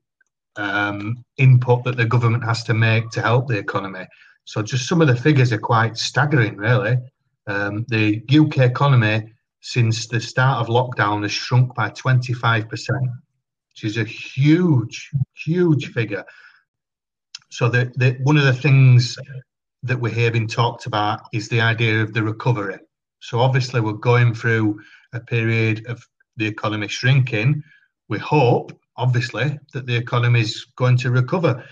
um, 0.56 1.24
input 1.38 1.84
that 1.84 1.98
the 1.98 2.06
government 2.06 2.44
has 2.44 2.64
to 2.64 2.74
make 2.74 3.10
to 3.12 3.22
help 3.22 3.48
the 3.48 3.58
economy. 3.58 4.06
So 4.46 4.62
just 4.62 4.88
some 4.88 5.02
of 5.02 5.08
the 5.08 5.16
figures 5.16 5.54
are 5.54 5.58
quite 5.60 5.98
staggering, 5.98 6.58
really. 6.58 6.98
Um, 7.48 7.86
the 7.88 8.24
UK 8.30 8.60
economy 8.60 9.34
since 9.62 10.08
the 10.08 10.20
start 10.20 10.60
of 10.60 10.68
lockdown 10.68 11.22
has 11.22 11.32
shrunk 11.32 11.76
by 11.76 11.90
25%, 11.90 12.68
which 13.70 13.84
is 13.84 13.98
a 13.98 14.04
huge, 14.04 15.12
huge 15.34 15.92
figure. 15.94 16.26
So 17.52 17.68
the, 17.68 17.92
the, 17.96 18.18
one 18.24 18.38
of 18.38 18.46
the 18.46 18.54
things 18.54 19.18
that 19.84 20.00
we're 20.00 20.14
hearing 20.14 20.48
talked 20.48 20.86
about 20.86 21.22
is 21.34 21.50
the 21.50 21.62
idea 21.62 22.02
of 22.02 22.14
the 22.14 22.24
recovery. 22.24 22.80
So 23.20 23.40
obviously 23.40 23.82
we're 23.82 23.94
going 23.94 24.34
through 24.34 24.80
a 25.14 25.20
period 25.20 25.86
of 25.88 26.06
the 26.38 26.48
economy 26.48 26.88
shrinking. 26.88 27.62
We 28.08 28.20
hope, 28.20 28.72
obviously, 28.96 29.60
that 29.74 29.86
the 29.86 29.96
economy 29.96 30.42
is 30.42 30.66
going 30.78 30.98
to 30.98 31.12
recover. 31.12 31.66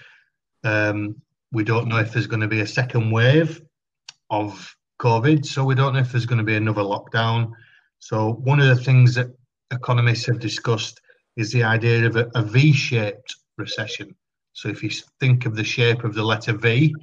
Um, 0.63 1.21
we 1.51 1.63
don't 1.63 1.87
know 1.87 1.97
if 1.97 2.11
there's 2.11 2.27
going 2.27 2.41
to 2.41 2.47
be 2.47 2.59
a 2.59 2.67
second 2.67 3.11
wave 3.11 3.61
of 4.29 4.75
COVID, 5.01 5.45
so 5.45 5.63
we 5.63 5.75
don't 5.75 5.93
know 5.93 5.99
if 5.99 6.11
there's 6.11 6.25
going 6.25 6.39
to 6.39 6.43
be 6.43 6.57
another 6.57 6.83
lockdown. 6.83 7.51
So 7.99 8.33
one 8.33 8.59
of 8.59 8.67
the 8.67 8.83
things 8.83 9.15
that 9.15 9.27
economists 9.71 10.25
have 10.25 10.39
discussed 10.39 10.99
is 11.37 11.51
the 11.51 11.63
idea 11.63 12.05
of 12.05 12.17
a 12.17 12.29
a 12.35 12.43
V-shaped 12.43 13.35
recession. 13.57 14.15
So 14.53 14.69
if 14.69 14.83
you 14.83 14.89
think 15.19 15.45
of 15.45 15.55
the 15.55 15.63
shape 15.63 16.03
of 16.03 16.13
the 16.13 16.23
letter 16.23 16.53
V, 16.53 16.93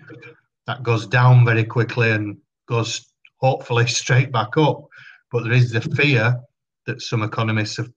that 0.67 0.83
goes 0.83 1.07
down 1.07 1.45
very 1.45 1.65
quickly 1.65 2.11
and 2.11 2.37
goes 2.69 3.07
hopefully 3.41 3.87
straight 4.03 4.33
back 4.33 4.57
up. 4.57 4.85
But 5.31 5.45
there 5.45 5.53
is 5.53 5.71
the 5.71 5.81
fear 5.81 6.37
that 6.87 7.03
some 7.03 7.23
economists 7.23 7.77
have 7.79 7.91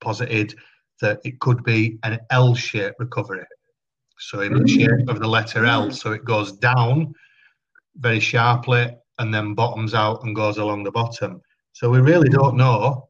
posited 0.00 0.54
that 1.00 1.20
it 1.24 1.40
could 1.40 1.64
be 1.64 1.98
an 2.02 2.20
L-shaped 2.30 2.96
recovery. 2.98 3.44
So 4.18 4.40
in 4.40 4.54
the 4.54 4.60
mm. 4.60 4.68
shape 4.68 5.08
of 5.08 5.18
the 5.18 5.26
letter 5.26 5.64
L, 5.64 5.88
mm. 5.88 5.94
so 5.94 6.12
it 6.12 6.24
goes 6.24 6.52
down 6.52 7.14
very 7.96 8.20
sharply 8.20 8.94
and 9.18 9.32
then 9.32 9.54
bottoms 9.54 9.94
out 9.94 10.22
and 10.24 10.34
goes 10.34 10.58
along 10.58 10.84
the 10.84 10.92
bottom. 10.92 11.40
So 11.72 11.90
we 11.90 12.00
really 12.00 12.28
mm. 12.28 12.32
don't 12.32 12.56
know, 12.56 13.08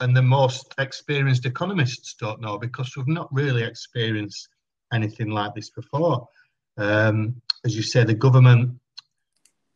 and 0.00 0.16
the 0.16 0.22
most 0.22 0.74
experienced 0.78 1.44
economists 1.44 2.14
don't 2.14 2.40
know 2.40 2.58
because 2.58 2.96
we've 2.96 3.06
not 3.06 3.28
really 3.32 3.62
experienced 3.62 4.48
anything 4.92 5.30
like 5.30 5.54
this 5.54 5.70
before. 5.70 6.28
Um, 6.76 7.40
as 7.64 7.76
you 7.76 7.82
say, 7.82 8.04
the 8.04 8.14
government, 8.14 8.78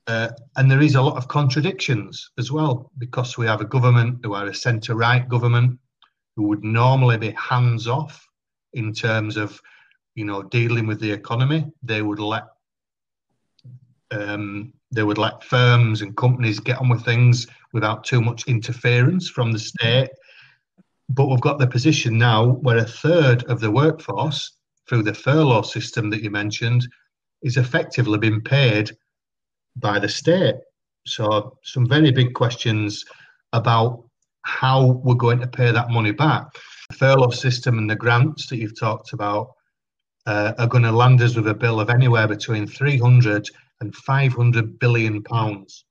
uh, 0.06 0.28
and 0.56 0.70
there 0.70 0.82
is 0.82 0.94
a 0.94 1.02
lot 1.02 1.16
of 1.16 1.28
contradictions 1.28 2.30
as 2.38 2.50
well 2.50 2.90
because 2.98 3.36
we 3.36 3.46
have 3.46 3.60
a 3.60 3.66
government 3.66 4.20
who 4.22 4.34
are 4.34 4.46
a 4.46 4.54
centre 4.54 4.94
right 4.94 5.28
government 5.28 5.78
who 6.36 6.44
would 6.48 6.64
normally 6.64 7.18
be 7.18 7.30
hands 7.32 7.86
off 7.86 8.26
in 8.72 8.92
terms 8.92 9.36
of, 9.36 9.60
you 10.14 10.24
know, 10.24 10.42
dealing 10.42 10.86
with 10.86 11.00
the 11.00 11.10
economy. 11.10 11.70
They 11.82 12.02
would 12.02 12.18
let 12.18 12.44
um, 14.10 14.72
they 14.90 15.02
would 15.02 15.18
let 15.18 15.42
firms 15.42 16.02
and 16.02 16.16
companies 16.16 16.60
get 16.60 16.78
on 16.78 16.88
with 16.88 17.04
things 17.04 17.46
without 17.72 18.04
too 18.04 18.20
much 18.20 18.46
interference 18.46 19.28
from 19.28 19.52
the 19.52 19.58
state. 19.58 20.10
But 21.08 21.26
we've 21.26 21.40
got 21.40 21.58
the 21.58 21.66
position 21.66 22.18
now 22.18 22.46
where 22.46 22.78
a 22.78 22.84
third 22.84 23.44
of 23.44 23.60
the 23.60 23.70
workforce, 23.70 24.52
through 24.92 25.02
the 25.02 25.14
furlough 25.14 25.62
system 25.62 26.10
that 26.10 26.22
you 26.22 26.30
mentioned, 26.30 26.86
is 27.40 27.56
effectively 27.56 28.18
being 28.18 28.42
paid 28.42 28.90
by 29.76 29.98
the 29.98 30.08
state. 30.08 30.56
So, 31.06 31.56
some 31.62 31.88
very 31.88 32.10
big 32.10 32.34
questions 32.34 33.02
about 33.54 34.04
how 34.42 35.00
we're 35.02 35.14
going 35.14 35.40
to 35.40 35.46
pay 35.46 35.72
that 35.72 35.90
money 35.90 36.12
back. 36.12 36.44
The 36.90 36.96
furlough 36.96 37.30
system 37.30 37.78
and 37.78 37.88
the 37.88 37.96
grants 37.96 38.48
that 38.48 38.58
you've 38.58 38.78
talked 38.78 39.14
about 39.14 39.52
uh, 40.26 40.52
are 40.58 40.66
going 40.66 40.84
to 40.84 40.92
land 40.92 41.22
us 41.22 41.36
with 41.36 41.48
a 41.48 41.54
bill 41.54 41.80
of 41.80 41.88
anywhere 41.88 42.28
between 42.28 42.66
300 42.66 43.48
and 43.80 43.94
500 43.94 44.78
billion 44.78 45.22
pounds. 45.22 45.86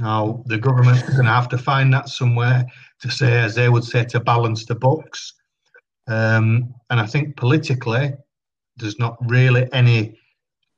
Now, 0.00 0.44
the 0.46 0.58
government 0.58 0.98
is 0.98 1.10
going 1.10 1.26
to 1.26 1.32
have 1.32 1.48
to 1.48 1.58
find 1.58 1.92
that 1.92 2.08
somewhere 2.08 2.64
to 3.00 3.10
say, 3.10 3.40
as 3.40 3.56
they 3.56 3.68
would 3.68 3.84
say, 3.84 4.04
to 4.04 4.20
balance 4.20 4.66
the 4.66 4.76
books. 4.76 5.34
Um, 6.06 6.74
and 6.90 7.00
I 7.00 7.06
think 7.06 7.36
politically, 7.36 8.12
there's 8.76 8.98
not 8.98 9.16
really 9.20 9.68
any 9.72 10.18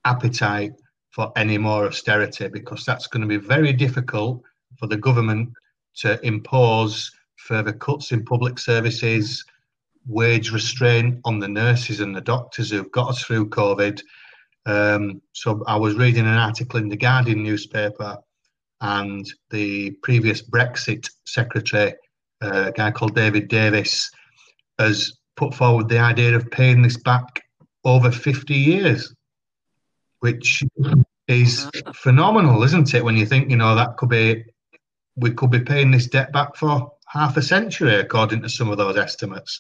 appetite 0.05 0.75
for 1.11 1.33
any 1.37 1.59
more 1.59 1.87
austerity 1.87 2.49
because 2.49 2.85
that's 2.85 3.07
going 3.07 3.23
to 3.23 3.27
be 3.27 3.39
very 3.39 3.73
difficult 3.73 4.43
for 4.79 4.87
the 4.87 4.97
government 4.97 5.51
to 5.97 6.25
impose 6.25 7.11
further 7.37 7.73
cuts 7.73 8.13
in 8.13 8.25
public 8.25 8.59
services, 8.59 9.45
wage 10.07 10.53
restraint 10.53 11.21
on 11.25 11.39
the 11.39 11.49
nurses 11.49 12.01
and 12.01 12.15
the 12.15 12.21
doctors 12.21 12.71
who've 12.71 12.93
got 12.93 13.09
us 13.09 13.23
through 13.23 13.49
COVID, 13.49 14.01
um, 14.67 15.23
so 15.33 15.63
I 15.67 15.77
was 15.77 15.95
reading 15.95 16.27
an 16.27 16.37
article 16.37 16.81
in 16.81 16.89
the 16.89 16.97
Guardian 16.97 17.43
newspaper, 17.43 18.19
and 18.81 19.25
the 19.51 19.93
previous 20.03 20.43
Brexit 20.43 21.09
secretary, 21.25 21.95
uh, 22.43 22.65
a 22.67 22.73
guy 22.73 22.91
called 22.91 23.15
David 23.15 23.49
Davis, 23.49 24.11
has 24.79 25.13
put 25.37 25.55
forward 25.55 25.89
the 25.89 25.99
idea 25.99 26.35
of 26.35 26.51
paying 26.51 26.83
this 26.83 26.97
back 26.97 27.43
over 27.85 28.11
50 28.11 28.55
years, 28.55 29.15
which 30.21 30.63
is 31.29 31.71
phenomenal, 31.95 32.63
isn't 32.63 32.95
it? 32.95 33.05
When 33.05 33.17
you 33.17 33.27
think, 33.27 33.51
you 33.51 33.57
know, 33.57 33.75
that 33.75 33.97
could 33.97 34.09
be, 34.09 34.45
we 35.17 35.31
could 35.31 35.51
be 35.51 35.61
paying 35.61 35.91
this 35.91 36.07
debt 36.07 36.33
back 36.33 36.57
for 36.57 36.93
half 37.07 37.37
a 37.37 37.43
century, 37.43 37.97
according 37.97 38.43
to 38.43 38.49
some 38.49 38.71
of 38.71 38.79
those 38.79 38.97
estimates. 38.97 39.59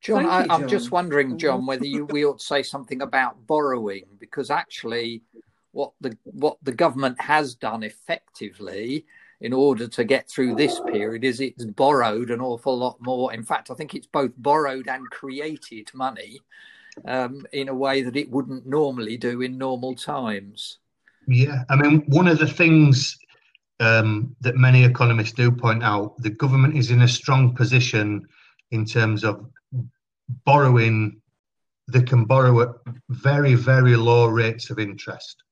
John, 0.00 0.24
Thank 0.24 0.50
I, 0.50 0.54
I'm 0.54 0.68
just 0.68 0.90
wondering, 0.90 1.38
John, 1.38 1.64
whether 1.64 1.86
you, 1.86 2.06
we 2.06 2.24
ought 2.24 2.40
to 2.40 2.44
say 2.44 2.62
something 2.62 3.02
about 3.02 3.46
borrowing, 3.46 4.04
because 4.18 4.50
actually, 4.50 5.22
what 5.70 5.92
the 6.00 6.16
what 6.24 6.58
the 6.62 6.72
government 6.72 7.20
has 7.20 7.54
done 7.54 7.82
effectively 7.82 9.06
in 9.42 9.52
order 9.52 9.88
to 9.88 10.04
get 10.04 10.28
through 10.28 10.54
this 10.54 10.80
period 10.92 11.24
is 11.24 11.40
it's 11.40 11.64
borrowed 11.64 12.30
an 12.30 12.40
awful 12.40 12.78
lot 12.78 12.96
more. 13.00 13.32
In 13.32 13.42
fact, 13.42 13.70
I 13.70 13.74
think 13.74 13.94
it's 13.94 14.06
both 14.06 14.30
borrowed 14.38 14.86
and 14.86 15.10
created 15.10 15.90
money 15.92 16.40
um, 17.06 17.44
in 17.52 17.68
a 17.68 17.74
way 17.74 18.02
that 18.02 18.16
it 18.16 18.30
wouldn't 18.30 18.66
normally 18.66 19.16
do 19.16 19.42
in 19.42 19.58
normal 19.58 19.96
times. 19.96 20.78
Yeah, 21.26 21.64
I 21.68 21.74
mean, 21.74 22.04
one 22.06 22.28
of 22.28 22.38
the 22.38 22.46
things 22.46 23.18
um, 23.80 24.34
that 24.42 24.56
many 24.56 24.84
economists 24.84 25.32
do 25.32 25.50
point 25.50 25.82
out, 25.82 26.16
the 26.18 26.30
government 26.30 26.76
is 26.76 26.92
in 26.92 27.02
a 27.02 27.08
strong 27.08 27.52
position 27.54 28.24
in 28.70 28.84
terms 28.84 29.24
of 29.24 29.44
borrowing. 30.44 31.20
They 31.92 32.02
can 32.02 32.26
borrow 32.26 32.62
at 32.62 32.68
very, 33.08 33.54
very 33.54 33.96
low 33.96 34.28
rates 34.28 34.70
of 34.70 34.78
interest. 34.78 35.42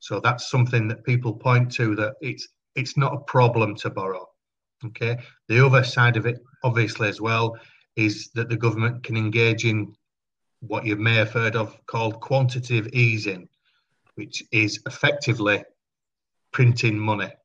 So 0.00 0.20
that's 0.20 0.50
something 0.50 0.86
that 0.88 1.04
people 1.04 1.32
point 1.32 1.72
to 1.76 1.94
that 1.96 2.14
it's 2.20 2.48
it's 2.74 2.96
not 2.96 3.14
a 3.14 3.20
problem 3.20 3.74
to 3.76 3.90
borrow. 3.90 4.28
Okay. 4.84 5.18
The 5.48 5.64
other 5.64 5.84
side 5.84 6.16
of 6.16 6.26
it, 6.26 6.40
obviously, 6.64 7.08
as 7.08 7.20
well, 7.20 7.56
is 7.96 8.30
that 8.34 8.48
the 8.48 8.56
government 8.56 9.04
can 9.04 9.16
engage 9.16 9.64
in 9.64 9.94
what 10.60 10.86
you 10.86 10.96
may 10.96 11.14
have 11.14 11.32
heard 11.32 11.56
of 11.56 11.76
called 11.86 12.20
quantitative 12.20 12.88
easing, 12.92 13.48
which 14.14 14.42
is 14.52 14.80
effectively 14.86 15.64
printing 16.52 16.98
money. 16.98 17.30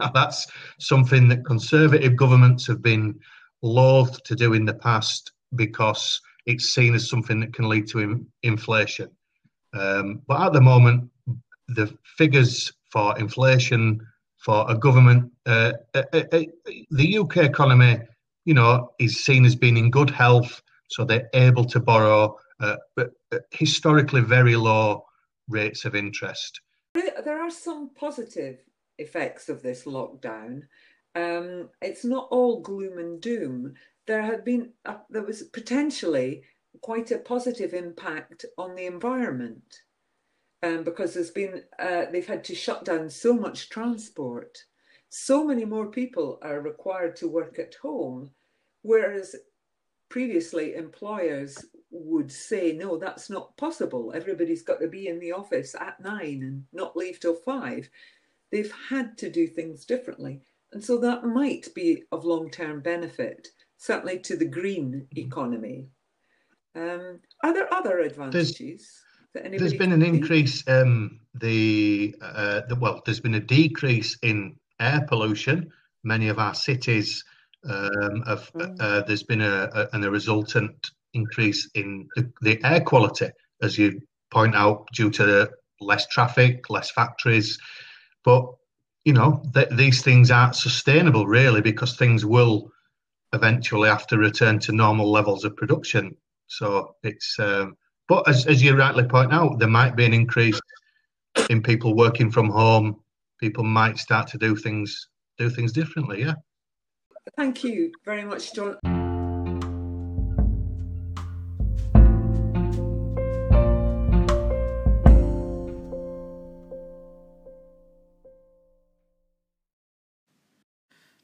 Now, 0.00 0.10
that's 0.12 0.46
something 0.78 1.28
that 1.28 1.46
conservative 1.46 2.16
governments 2.16 2.66
have 2.66 2.82
been 2.82 3.18
loath 3.62 4.22
to 4.24 4.34
do 4.34 4.52
in 4.52 4.64
the 4.64 4.74
past 4.74 5.32
because 5.54 6.20
it's 6.46 6.74
seen 6.74 6.94
as 6.94 7.08
something 7.08 7.40
that 7.40 7.54
can 7.54 7.68
lead 7.68 7.86
to 7.88 8.00
in, 8.00 8.26
inflation. 8.42 9.10
Um, 9.74 10.22
but 10.26 10.40
at 10.40 10.52
the 10.52 10.60
moment, 10.60 11.10
the 11.68 11.96
figures 12.16 12.72
for 12.90 13.16
inflation 13.18 14.00
for 14.48 14.64
a 14.66 14.74
government, 14.74 15.30
uh, 15.44 15.74
uh, 15.92 16.04
uh, 16.14 16.22
uh 16.32 16.42
the 16.90 17.18
UK 17.18 17.36
economy, 17.36 17.98
you 18.46 18.54
know, 18.54 18.94
is 18.98 19.22
seen 19.22 19.44
as 19.44 19.54
being 19.54 19.76
in 19.76 19.90
good 19.90 20.08
health, 20.08 20.62
so 20.88 21.04
they're 21.04 21.28
able 21.34 21.66
to 21.66 21.78
borrow 21.78 22.34
uh, 22.60 22.76
historically 23.50 24.22
very 24.22 24.56
low 24.56 25.04
rates 25.48 25.84
of 25.84 25.94
interest. 25.94 26.62
There 26.94 27.42
are 27.42 27.50
some 27.50 27.90
positive 27.94 28.64
effects 28.96 29.50
of 29.50 29.62
this 29.62 29.84
lockdown. 29.84 30.62
Um, 31.14 31.68
it's 31.82 32.06
not 32.06 32.28
all 32.30 32.62
gloom 32.62 32.96
and 32.96 33.20
doom. 33.20 33.74
There 34.06 34.22
had 34.22 34.46
been 34.46 34.72
there 35.10 35.24
was 35.24 35.42
potentially 35.42 36.42
quite 36.80 37.10
a 37.10 37.18
positive 37.18 37.74
impact 37.74 38.46
on 38.56 38.76
the 38.76 38.86
environment 38.86 39.82
um, 40.62 40.84
because 40.84 41.14
there's 41.14 41.30
been 41.30 41.62
uh, 41.78 42.06
they've 42.10 42.26
had 42.26 42.44
to 42.44 42.54
shut 42.54 42.84
down 42.84 43.08
so 43.08 43.34
much 43.34 43.68
transport. 43.68 44.58
So 45.10 45.44
many 45.44 45.64
more 45.64 45.86
people 45.86 46.38
are 46.42 46.60
required 46.60 47.16
to 47.16 47.28
work 47.28 47.58
at 47.58 47.74
home, 47.76 48.30
whereas 48.82 49.34
previously 50.08 50.74
employers 50.74 51.64
would 51.90 52.30
say, 52.30 52.72
no, 52.72 52.98
that's 52.98 53.30
not 53.30 53.56
possible. 53.56 54.12
Everybody's 54.14 54.62
got 54.62 54.80
to 54.80 54.88
be 54.88 55.08
in 55.08 55.18
the 55.18 55.32
office 55.32 55.74
at 55.74 56.00
nine 56.00 56.42
and 56.42 56.64
not 56.72 56.96
leave 56.96 57.20
till 57.20 57.34
five. 57.34 57.88
They've 58.50 58.72
had 58.88 59.16
to 59.18 59.30
do 59.30 59.46
things 59.46 59.84
differently. 59.84 60.40
And 60.72 60.84
so 60.84 60.98
that 60.98 61.24
might 61.24 61.68
be 61.74 62.04
of 62.12 62.24
long 62.24 62.50
term 62.50 62.80
benefit, 62.80 63.48
certainly 63.78 64.18
to 64.20 64.36
the 64.36 64.44
green 64.44 65.06
economy. 65.16 65.88
Um, 66.74 67.20
are 67.42 67.54
there 67.54 67.72
other 67.72 68.00
advantages? 68.00 68.58
There's, 68.58 69.04
there's 69.34 69.74
been 69.74 69.92
an 69.92 70.02
increase. 70.02 70.66
Um, 70.68 71.20
the, 71.34 72.14
uh, 72.20 72.62
the 72.68 72.76
well, 72.76 73.02
there's 73.04 73.20
been 73.20 73.34
a 73.34 73.40
decrease 73.40 74.16
in 74.22 74.56
air 74.80 75.04
pollution, 75.08 75.70
many 76.04 76.28
of 76.28 76.38
our 76.38 76.54
cities. 76.54 77.24
Um, 77.68 78.22
have, 78.26 78.52
mm. 78.52 78.76
uh, 78.80 79.02
there's 79.02 79.24
been 79.24 79.40
a, 79.40 79.68
a, 79.74 79.88
and 79.92 80.04
a 80.04 80.10
resultant 80.10 80.90
increase 81.14 81.68
in 81.74 82.08
the, 82.14 82.30
the, 82.40 82.64
air 82.64 82.80
quality, 82.80 83.28
as 83.62 83.76
you 83.76 84.00
point 84.30 84.54
out, 84.54 84.86
due 84.94 85.10
to 85.10 85.50
less 85.80 86.06
traffic, 86.06 86.70
less 86.70 86.90
factories. 86.90 87.58
But 88.24 88.46
you 89.04 89.12
know, 89.12 89.42
th- 89.54 89.70
these 89.72 90.02
things 90.02 90.30
aren't 90.30 90.54
sustainable 90.54 91.26
really 91.26 91.60
because 91.60 91.96
things 91.96 92.24
will 92.24 92.70
eventually 93.32 93.88
have 93.88 94.06
to 94.08 94.18
return 94.18 94.58
to 94.60 94.72
normal 94.72 95.10
levels 95.10 95.44
of 95.44 95.56
production. 95.56 96.16
So 96.46 96.94
it's, 97.02 97.38
um, 97.38 97.76
but 98.08 98.26
as, 98.28 98.46
as 98.46 98.62
you 98.62 98.76
rightly 98.76 99.04
point 99.04 99.32
out, 99.32 99.58
there 99.58 99.68
might 99.68 99.94
be 99.94 100.04
an 100.04 100.14
increase 100.14 100.58
in 101.50 101.62
people 101.62 101.94
working 101.94 102.30
from 102.30 102.48
home. 102.48 103.00
People 103.38 103.64
might 103.64 103.98
start 103.98 104.26
to 104.28 104.38
do 104.38 104.56
things 104.56 105.08
do 105.36 105.48
things 105.48 105.72
differently. 105.72 106.22
Yeah. 106.22 106.34
Thank 107.36 107.62
you 107.62 107.92
very 108.04 108.24
much, 108.24 108.52
John. 108.54 108.97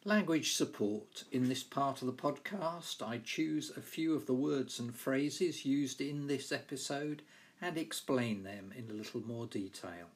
Language 0.06 0.52
support. 0.52 1.24
In 1.32 1.48
this 1.48 1.62
part 1.62 2.02
of 2.02 2.06
the 2.06 2.12
podcast, 2.12 3.00
I 3.00 3.22
choose 3.24 3.72
a 3.74 3.80
few 3.80 4.14
of 4.14 4.26
the 4.26 4.34
words 4.34 4.78
and 4.78 4.94
phrases 4.94 5.64
used 5.64 5.98
in 5.98 6.26
this 6.26 6.52
episode 6.52 7.22
and 7.58 7.78
explain 7.78 8.42
them 8.42 8.70
in 8.76 8.90
a 8.90 8.92
little 8.92 9.22
more 9.22 9.46
detail. 9.46 10.10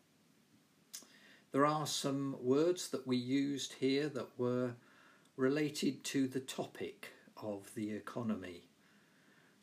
There 1.53 1.64
are 1.64 1.87
some 1.87 2.37
words 2.42 2.88
that 2.90 3.07
we 3.07 3.16
used 3.16 3.77
here 3.81 4.11
that 4.11 4.29
were 4.38 4.72
related 5.38 6.05
to 6.05 6.29
the 6.29 6.40
topic 6.40 7.09
of 7.42 7.74
the 7.74 7.90
economy. 7.92 8.64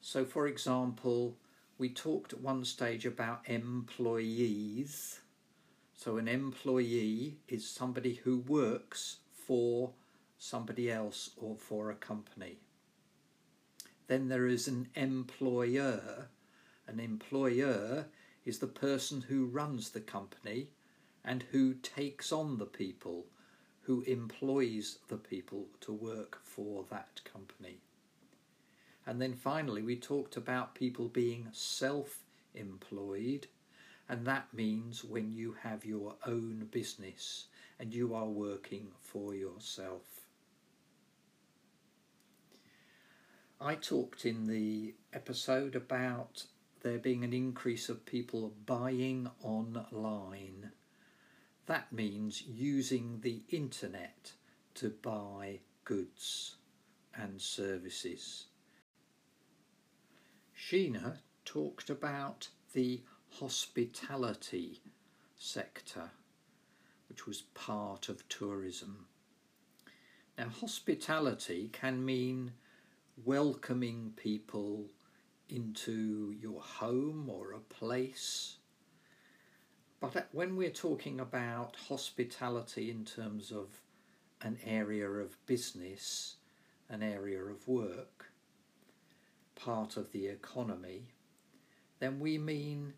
So, 0.02 0.26
for 0.26 0.48
example, 0.48 1.38
we 1.78 1.90
talked 1.90 2.34
at 2.34 2.42
one 2.42 2.66
stage 2.66 3.06
about 3.06 3.48
employees. 3.48 5.20
So, 5.96 6.18
an 6.18 6.28
employee 6.28 7.38
is 7.48 7.70
somebody 7.70 8.16
who 8.16 8.40
works 8.40 9.18
for 9.32 9.92
somebody 10.38 10.91
else 10.91 11.32
or 11.38 11.56
for 11.58 11.89
a 11.89 11.95
company. 11.95 12.58
Then 14.08 14.28
there 14.28 14.48
is 14.48 14.67
an 14.67 14.89
employer. 14.95 16.30
An 16.88 17.00
employer 17.00 18.06
is 18.45 18.60
the 18.60 18.67
person 18.67 19.21
who 19.21 19.45
runs 19.45 19.89
the 19.89 20.02
company 20.02 20.67
and 21.24 21.43
who 21.52 21.74
takes 21.74 22.32
on 22.32 22.58
the 22.58 22.65
people, 22.65 23.26
who 23.82 24.02
employs 24.02 25.00
the 25.08 25.17
people 25.17 25.65
to 25.82 25.91
work 25.91 26.39
for 26.43 26.86
that 26.91 27.21
company. 27.24 27.80
And 29.08 29.21
then 29.21 29.34
finally, 29.34 29.82
we 29.82 29.95
talked 29.95 30.38
about 30.38 30.76
people 30.76 31.10
being 31.10 31.48
self 31.52 32.24
employed, 32.54 33.48
and 34.08 34.26
that 34.26 34.54
means 34.54 35.04
when 35.04 35.34
you 35.34 35.56
have 35.63 35.86
your 35.86 36.15
own 36.26 36.67
business 36.71 37.48
and 37.80 37.93
you 37.93 38.13
are 38.13 38.26
working 38.26 38.88
for 39.02 39.34
yourself. 39.36 40.14
I 43.62 43.76
talked 43.76 44.26
in 44.26 44.48
the 44.48 44.96
episode 45.13 45.76
about 45.76 46.46
there 46.82 46.98
being 46.98 47.24
an 47.24 47.32
increase 47.32 47.88
of 47.88 48.06
people 48.06 48.54
buying 48.65 49.30
online. 49.41 50.72
That 51.65 51.91
means 51.91 52.44
using 52.44 53.22
the 53.22 53.44
internet 53.50 54.34
to 54.76 54.89
buy 54.89 55.60
goods 55.86 56.56
and 57.15 57.41
services. 57.41 58.48
Sheena 60.56 61.20
talked 61.46 61.89
about 61.89 62.50
the 62.74 63.04
hospitality 63.39 64.82
sector, 65.38 66.12
which 67.08 67.26
was 67.26 67.44
part 67.54 68.10
of 68.10 68.28
tourism. 68.28 69.06
Now, 70.38 70.50
hospitality 70.50 71.70
can 71.72 72.04
mean 72.04 72.52
welcoming 73.23 74.13
people 74.15 74.86
into 75.49 76.36
your 76.39 76.62
home 76.62 77.30
or 77.30 77.54
a 77.54 77.60
place. 77.60 78.58
But 79.99 80.28
when 80.32 80.56
we're 80.56 80.69
talking 80.69 81.19
about 81.19 81.75
hospitality 81.88 82.91
in 82.91 83.06
terms 83.06 83.51
of 83.51 83.82
an 84.41 84.58
area 84.65 85.10
of 85.10 85.43
business, 85.45 86.36
an 86.89 87.01
area 87.01 87.43
of 87.43 87.67
work, 87.67 88.32
part 89.56 89.97
of 89.97 90.12
the 90.12 90.28
economy, 90.28 91.13
then 91.99 92.19
we 92.19 92.38
mean 92.38 92.93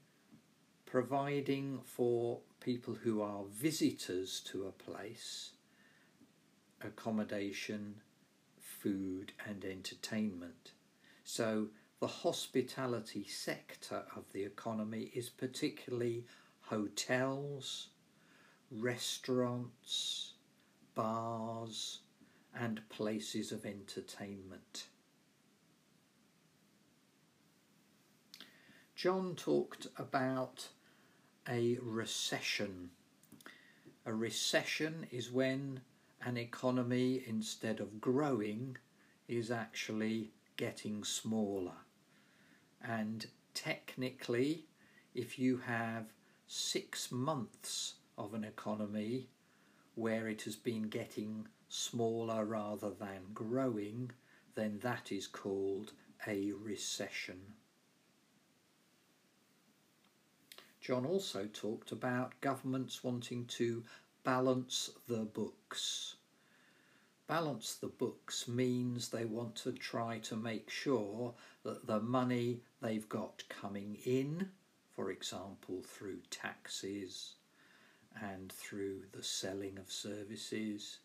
providing 0.85 1.79
for 1.85 2.39
people 2.59 2.95
who 2.95 3.21
are 3.21 3.43
visitors 3.51 4.41
to 4.45 4.65
a 4.65 4.71
place 4.71 5.51
accommodation, 6.83 7.95
food 8.79 9.31
and 9.47 9.63
entertainment. 9.65 10.71
So 11.23 11.67
the 11.99 12.07
hospitality 12.07 13.25
sector 13.27 14.03
of 14.15 14.31
the 14.33 14.43
economy 14.43 15.11
is 15.13 15.29
particularly 15.29 16.25
hotels, 16.61 17.87
restaurants, 18.71 20.33
bars, 20.93 21.99
and 22.55 22.87
places 22.89 23.51
of 23.51 23.65
entertainment. 23.65 24.87
John 28.95 29.35
talked 29.35 29.87
about 29.97 30.69
a 31.47 31.77
recession. 31.81 32.89
A 34.05 34.13
recession 34.13 35.05
is 35.11 35.31
when 35.31 35.81
an 36.27 36.35
economy, 36.35 37.23
instead 37.25 37.79
of 37.79 38.01
growing, 38.01 38.75
is 39.29 39.49
actually 39.49 40.29
getting 40.57 41.01
smaller. 41.01 41.77
And 42.83 43.25
technically, 43.53 44.65
if 45.15 45.39
you 45.39 45.55
have 45.59 46.11
six 46.45 47.13
months 47.13 47.93
of 48.17 48.33
an 48.33 48.43
economy 48.43 49.29
where 49.95 50.27
it 50.27 50.41
has 50.41 50.57
been 50.57 50.89
getting 50.89 51.47
smaller 51.69 52.43
rather 52.43 52.89
than 52.89 53.21
growing, 53.33 54.11
then 54.53 54.79
that 54.79 55.13
is 55.13 55.27
called 55.27 55.93
a 56.27 56.51
recession. 56.61 57.39
John 60.81 61.05
also 61.05 61.47
talked 61.53 61.93
about 61.93 62.39
governments 62.41 63.01
wanting 63.01 63.45
to 63.45 63.83
balance 64.25 64.89
the 65.07 65.19
books. 65.19 66.16
Balance 67.27 67.75
the 67.75 67.87
books 67.87 68.47
means 68.47 69.09
they 69.09 69.25
want 69.25 69.57
to 69.57 69.73
try 69.73 70.19
to 70.19 70.37
make 70.37 70.69
sure 70.69 71.33
that 71.63 71.85
the 71.85 71.99
money 71.99 72.61
they've 72.81 73.09
got 73.09 73.43
coming 73.49 73.97
in, 74.05 74.49
for 74.95 75.11
example, 75.11 75.81
through 75.83 76.21
taxes 76.29 77.33
and 78.21 78.49
through 78.53 79.01
the 79.11 79.23
selling 79.23 79.77
of 79.77 79.91
services, 79.91 80.99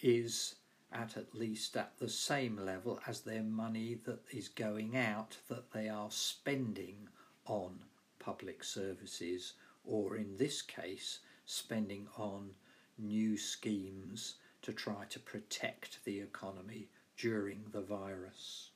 is 0.00 0.54
at 0.92 1.16
at 1.16 1.34
least 1.34 1.76
at 1.76 1.98
the 1.98 2.08
same 2.08 2.56
level 2.56 3.00
as 3.04 3.22
their 3.22 3.42
money 3.42 3.98
that 4.04 4.22
is 4.30 4.48
going 4.48 4.96
out 4.96 5.36
that 5.48 5.72
they 5.72 5.88
are 5.88 6.10
spending 6.12 7.08
on 7.46 7.80
public 8.20 8.62
services, 8.62 9.54
or 9.84 10.16
in 10.16 10.36
this 10.36 10.62
case, 10.62 11.18
spending 11.46 12.06
on 12.16 12.50
new 12.96 13.36
schemes 13.36 14.36
to 14.62 14.72
try 14.72 15.04
to 15.10 15.18
protect 15.18 16.04
the 16.04 16.20
economy 16.20 16.88
during 17.16 17.64
the 17.72 17.80
virus. 17.80 18.70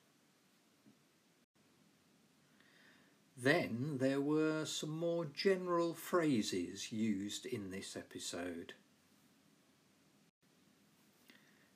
Then 3.37 3.99
there 3.99 4.21
were 4.21 4.65
some 4.65 4.97
more 4.97 5.25
general 5.25 5.95
phrases 5.95 6.93
used 6.93 7.47
in 7.47 7.71
this 7.71 7.97
episode. 7.97 8.75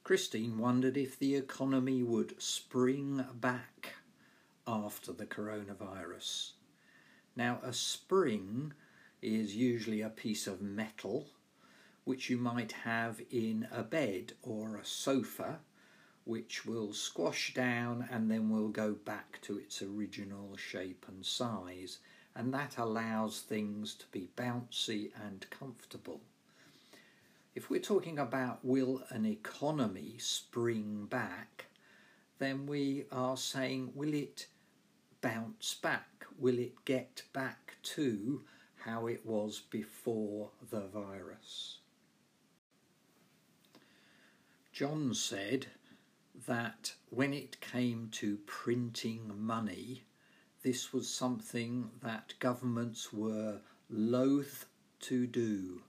Christine 0.05 0.59
wondered 0.59 0.97
if 0.97 1.19
the 1.19 1.35
economy 1.35 2.05
would 2.05 2.40
spring 2.40 3.25
back 3.35 3.95
after 4.64 5.12
the 5.12 5.27
coronavirus. 5.27 6.53
Now, 7.35 7.59
a 7.62 7.73
spring 7.73 8.73
is 9.21 9.57
usually 9.57 10.03
a 10.03 10.09
piece 10.09 10.47
of 10.47 10.62
metal 10.62 11.27
which 12.07 12.31
you 12.31 12.38
might 12.38 12.71
have 12.71 13.21
in 13.33 13.66
a 13.73 13.83
bed 13.83 14.33
or 14.40 14.77
a 14.77 14.85
sofa 14.85 15.59
which 16.25 16.64
will 16.64 16.92
squash 16.92 17.53
down 17.53 18.09
and 18.11 18.31
then 18.31 18.49
will 18.49 18.69
go 18.69 18.92
back 18.92 19.40
to 19.42 19.59
its 19.59 19.83
original 19.83 20.57
shape 20.57 21.05
and 21.09 21.27
size 21.27 21.99
and 22.37 22.55
that 22.55 22.79
allows 22.79 23.40
things 23.40 23.95
to 23.95 24.07
be 24.12 24.29
bouncy 24.37 25.11
and 25.27 25.51
comfortable. 25.51 26.21
If 27.57 27.71
we're 27.71 27.81
talking 27.81 28.21
about 28.21 28.64
will 28.64 29.03
an 29.09 29.27
economy 29.27 30.14
spring 30.19 31.07
back, 31.11 31.64
then 32.38 32.66
we 32.66 33.07
are 33.11 33.37
saying 33.37 33.92
will 33.97 34.14
it 34.14 34.47
bounce 35.23 35.75
back? 35.75 36.25
Will 36.38 36.59
it 36.59 36.85
get 36.85 37.23
back 37.33 37.79
to 37.83 38.42
how 38.77 39.09
it 39.09 39.27
was 39.27 39.59
before 39.71 40.51
the 40.71 40.87
virus? 40.87 41.79
John 44.77 45.15
said 45.15 45.69
that 46.47 46.93
when 47.09 47.33
it 47.33 47.62
came 47.62 48.11
to 48.12 48.37
printing 48.45 49.33
money, 49.35 50.03
this 50.62 50.93
was 50.93 51.09
something 51.09 51.89
that 52.03 52.35
governments 52.41 53.11
were 53.11 53.61
loath 53.89 54.67
to 55.01 55.27
do. 55.27 55.81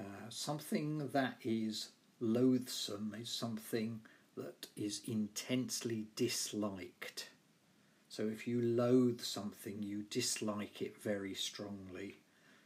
Uh, 0.00 0.30
something 0.30 1.08
that 1.08 1.36
is 1.42 1.90
loathsome 2.18 3.14
is 3.20 3.28
something 3.28 4.00
that 4.34 4.66
is 4.74 5.02
intensely 5.06 6.06
disliked. 6.16 7.28
So 8.08 8.26
if 8.26 8.48
you 8.48 8.62
loathe 8.62 9.20
something, 9.20 9.82
you 9.82 10.04
dislike 10.08 10.80
it 10.80 10.96
very 10.96 11.34
strongly. 11.34 12.20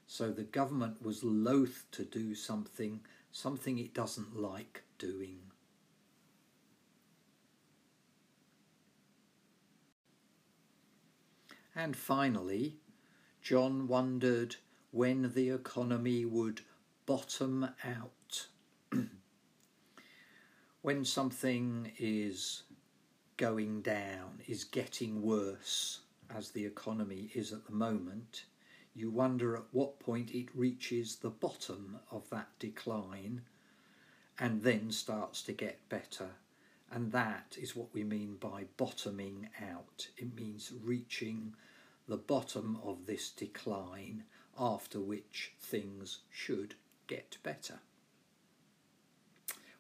So 0.07 0.31
the 0.31 0.45
government 0.45 1.03
was 1.03 1.25
loath 1.25 1.85
to 1.93 2.05
do 2.05 2.37
something, 2.37 3.01
something 3.33 3.79
it 3.79 3.95
doesn't 3.95 4.37
like 4.37 4.83
doing. 4.99 5.39
And 11.75 11.97
finally, 11.97 12.77
John 13.41 13.87
wondered 13.89 14.57
when 14.91 15.33
the 15.35 15.51
economy 15.51 16.25
would 16.25 16.63
bottom 17.07 17.69
out. 17.85 18.49
when 20.83 21.05
something 21.05 21.93
is 21.99 22.65
going 23.37 23.83
down, 23.83 24.41
is 24.47 24.65
getting 24.65 25.23
worse, 25.23 26.01
as 26.35 26.51
the 26.51 26.65
economy 26.65 27.31
is 27.35 27.53
at 27.53 27.65
the 27.67 27.73
moment, 27.73 28.45
you 29.01 29.11
wonder 29.11 29.57
at 29.57 29.65
what 29.73 29.99
point 29.99 30.31
it 30.33 30.49
reaches 30.55 31.17
the 31.17 31.31
bottom 31.31 31.99
of 32.11 32.29
that 32.29 32.49
decline 32.59 33.41
and 34.39 34.63
then 34.63 34.91
starts 34.91 35.43
to 35.43 35.53
get 35.53 35.89
better. 35.89 36.29
And 36.93 37.11
that 37.13 37.57
is 37.59 37.75
what 37.75 37.95
we 37.95 38.05
mean 38.05 38.37
by 38.39 38.65
bottoming 38.77 39.49
out. 39.73 40.09
It 40.19 40.35
means 40.37 40.73
reaching 40.83 41.55
the 42.09 42.19
bottom 42.19 42.79
of 42.85 43.07
this 43.07 43.31
decline, 43.31 44.25
after 44.59 45.01
which 45.01 45.53
things 45.61 46.19
should 46.31 46.75
get 47.07 47.39
better. 47.43 47.79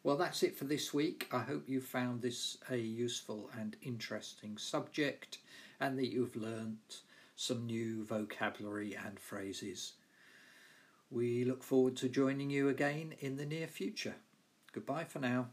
Well, 0.02 0.16
that's 0.16 0.42
it 0.42 0.56
for 0.56 0.64
this 0.64 0.94
week. 0.94 1.28
I 1.30 1.40
hope 1.40 1.68
you 1.68 1.80
found 1.80 2.22
this 2.22 2.56
a 2.70 2.76
useful 2.76 3.50
and 3.58 3.76
interesting 3.82 4.56
subject 4.56 5.38
and 5.78 5.98
that 5.98 6.10
you've 6.10 6.36
learnt 6.36 7.02
some 7.40 7.64
new 7.64 8.04
vocabulary 8.04 8.94
and 8.94 9.18
phrases. 9.18 9.94
We 11.10 11.42
look 11.46 11.62
forward 11.62 11.96
to 11.96 12.08
joining 12.10 12.50
you 12.50 12.68
again 12.68 13.14
in 13.18 13.38
the 13.38 13.46
near 13.46 13.66
future. 13.66 14.16
Goodbye 14.74 15.04
for 15.04 15.20
now. 15.20 15.48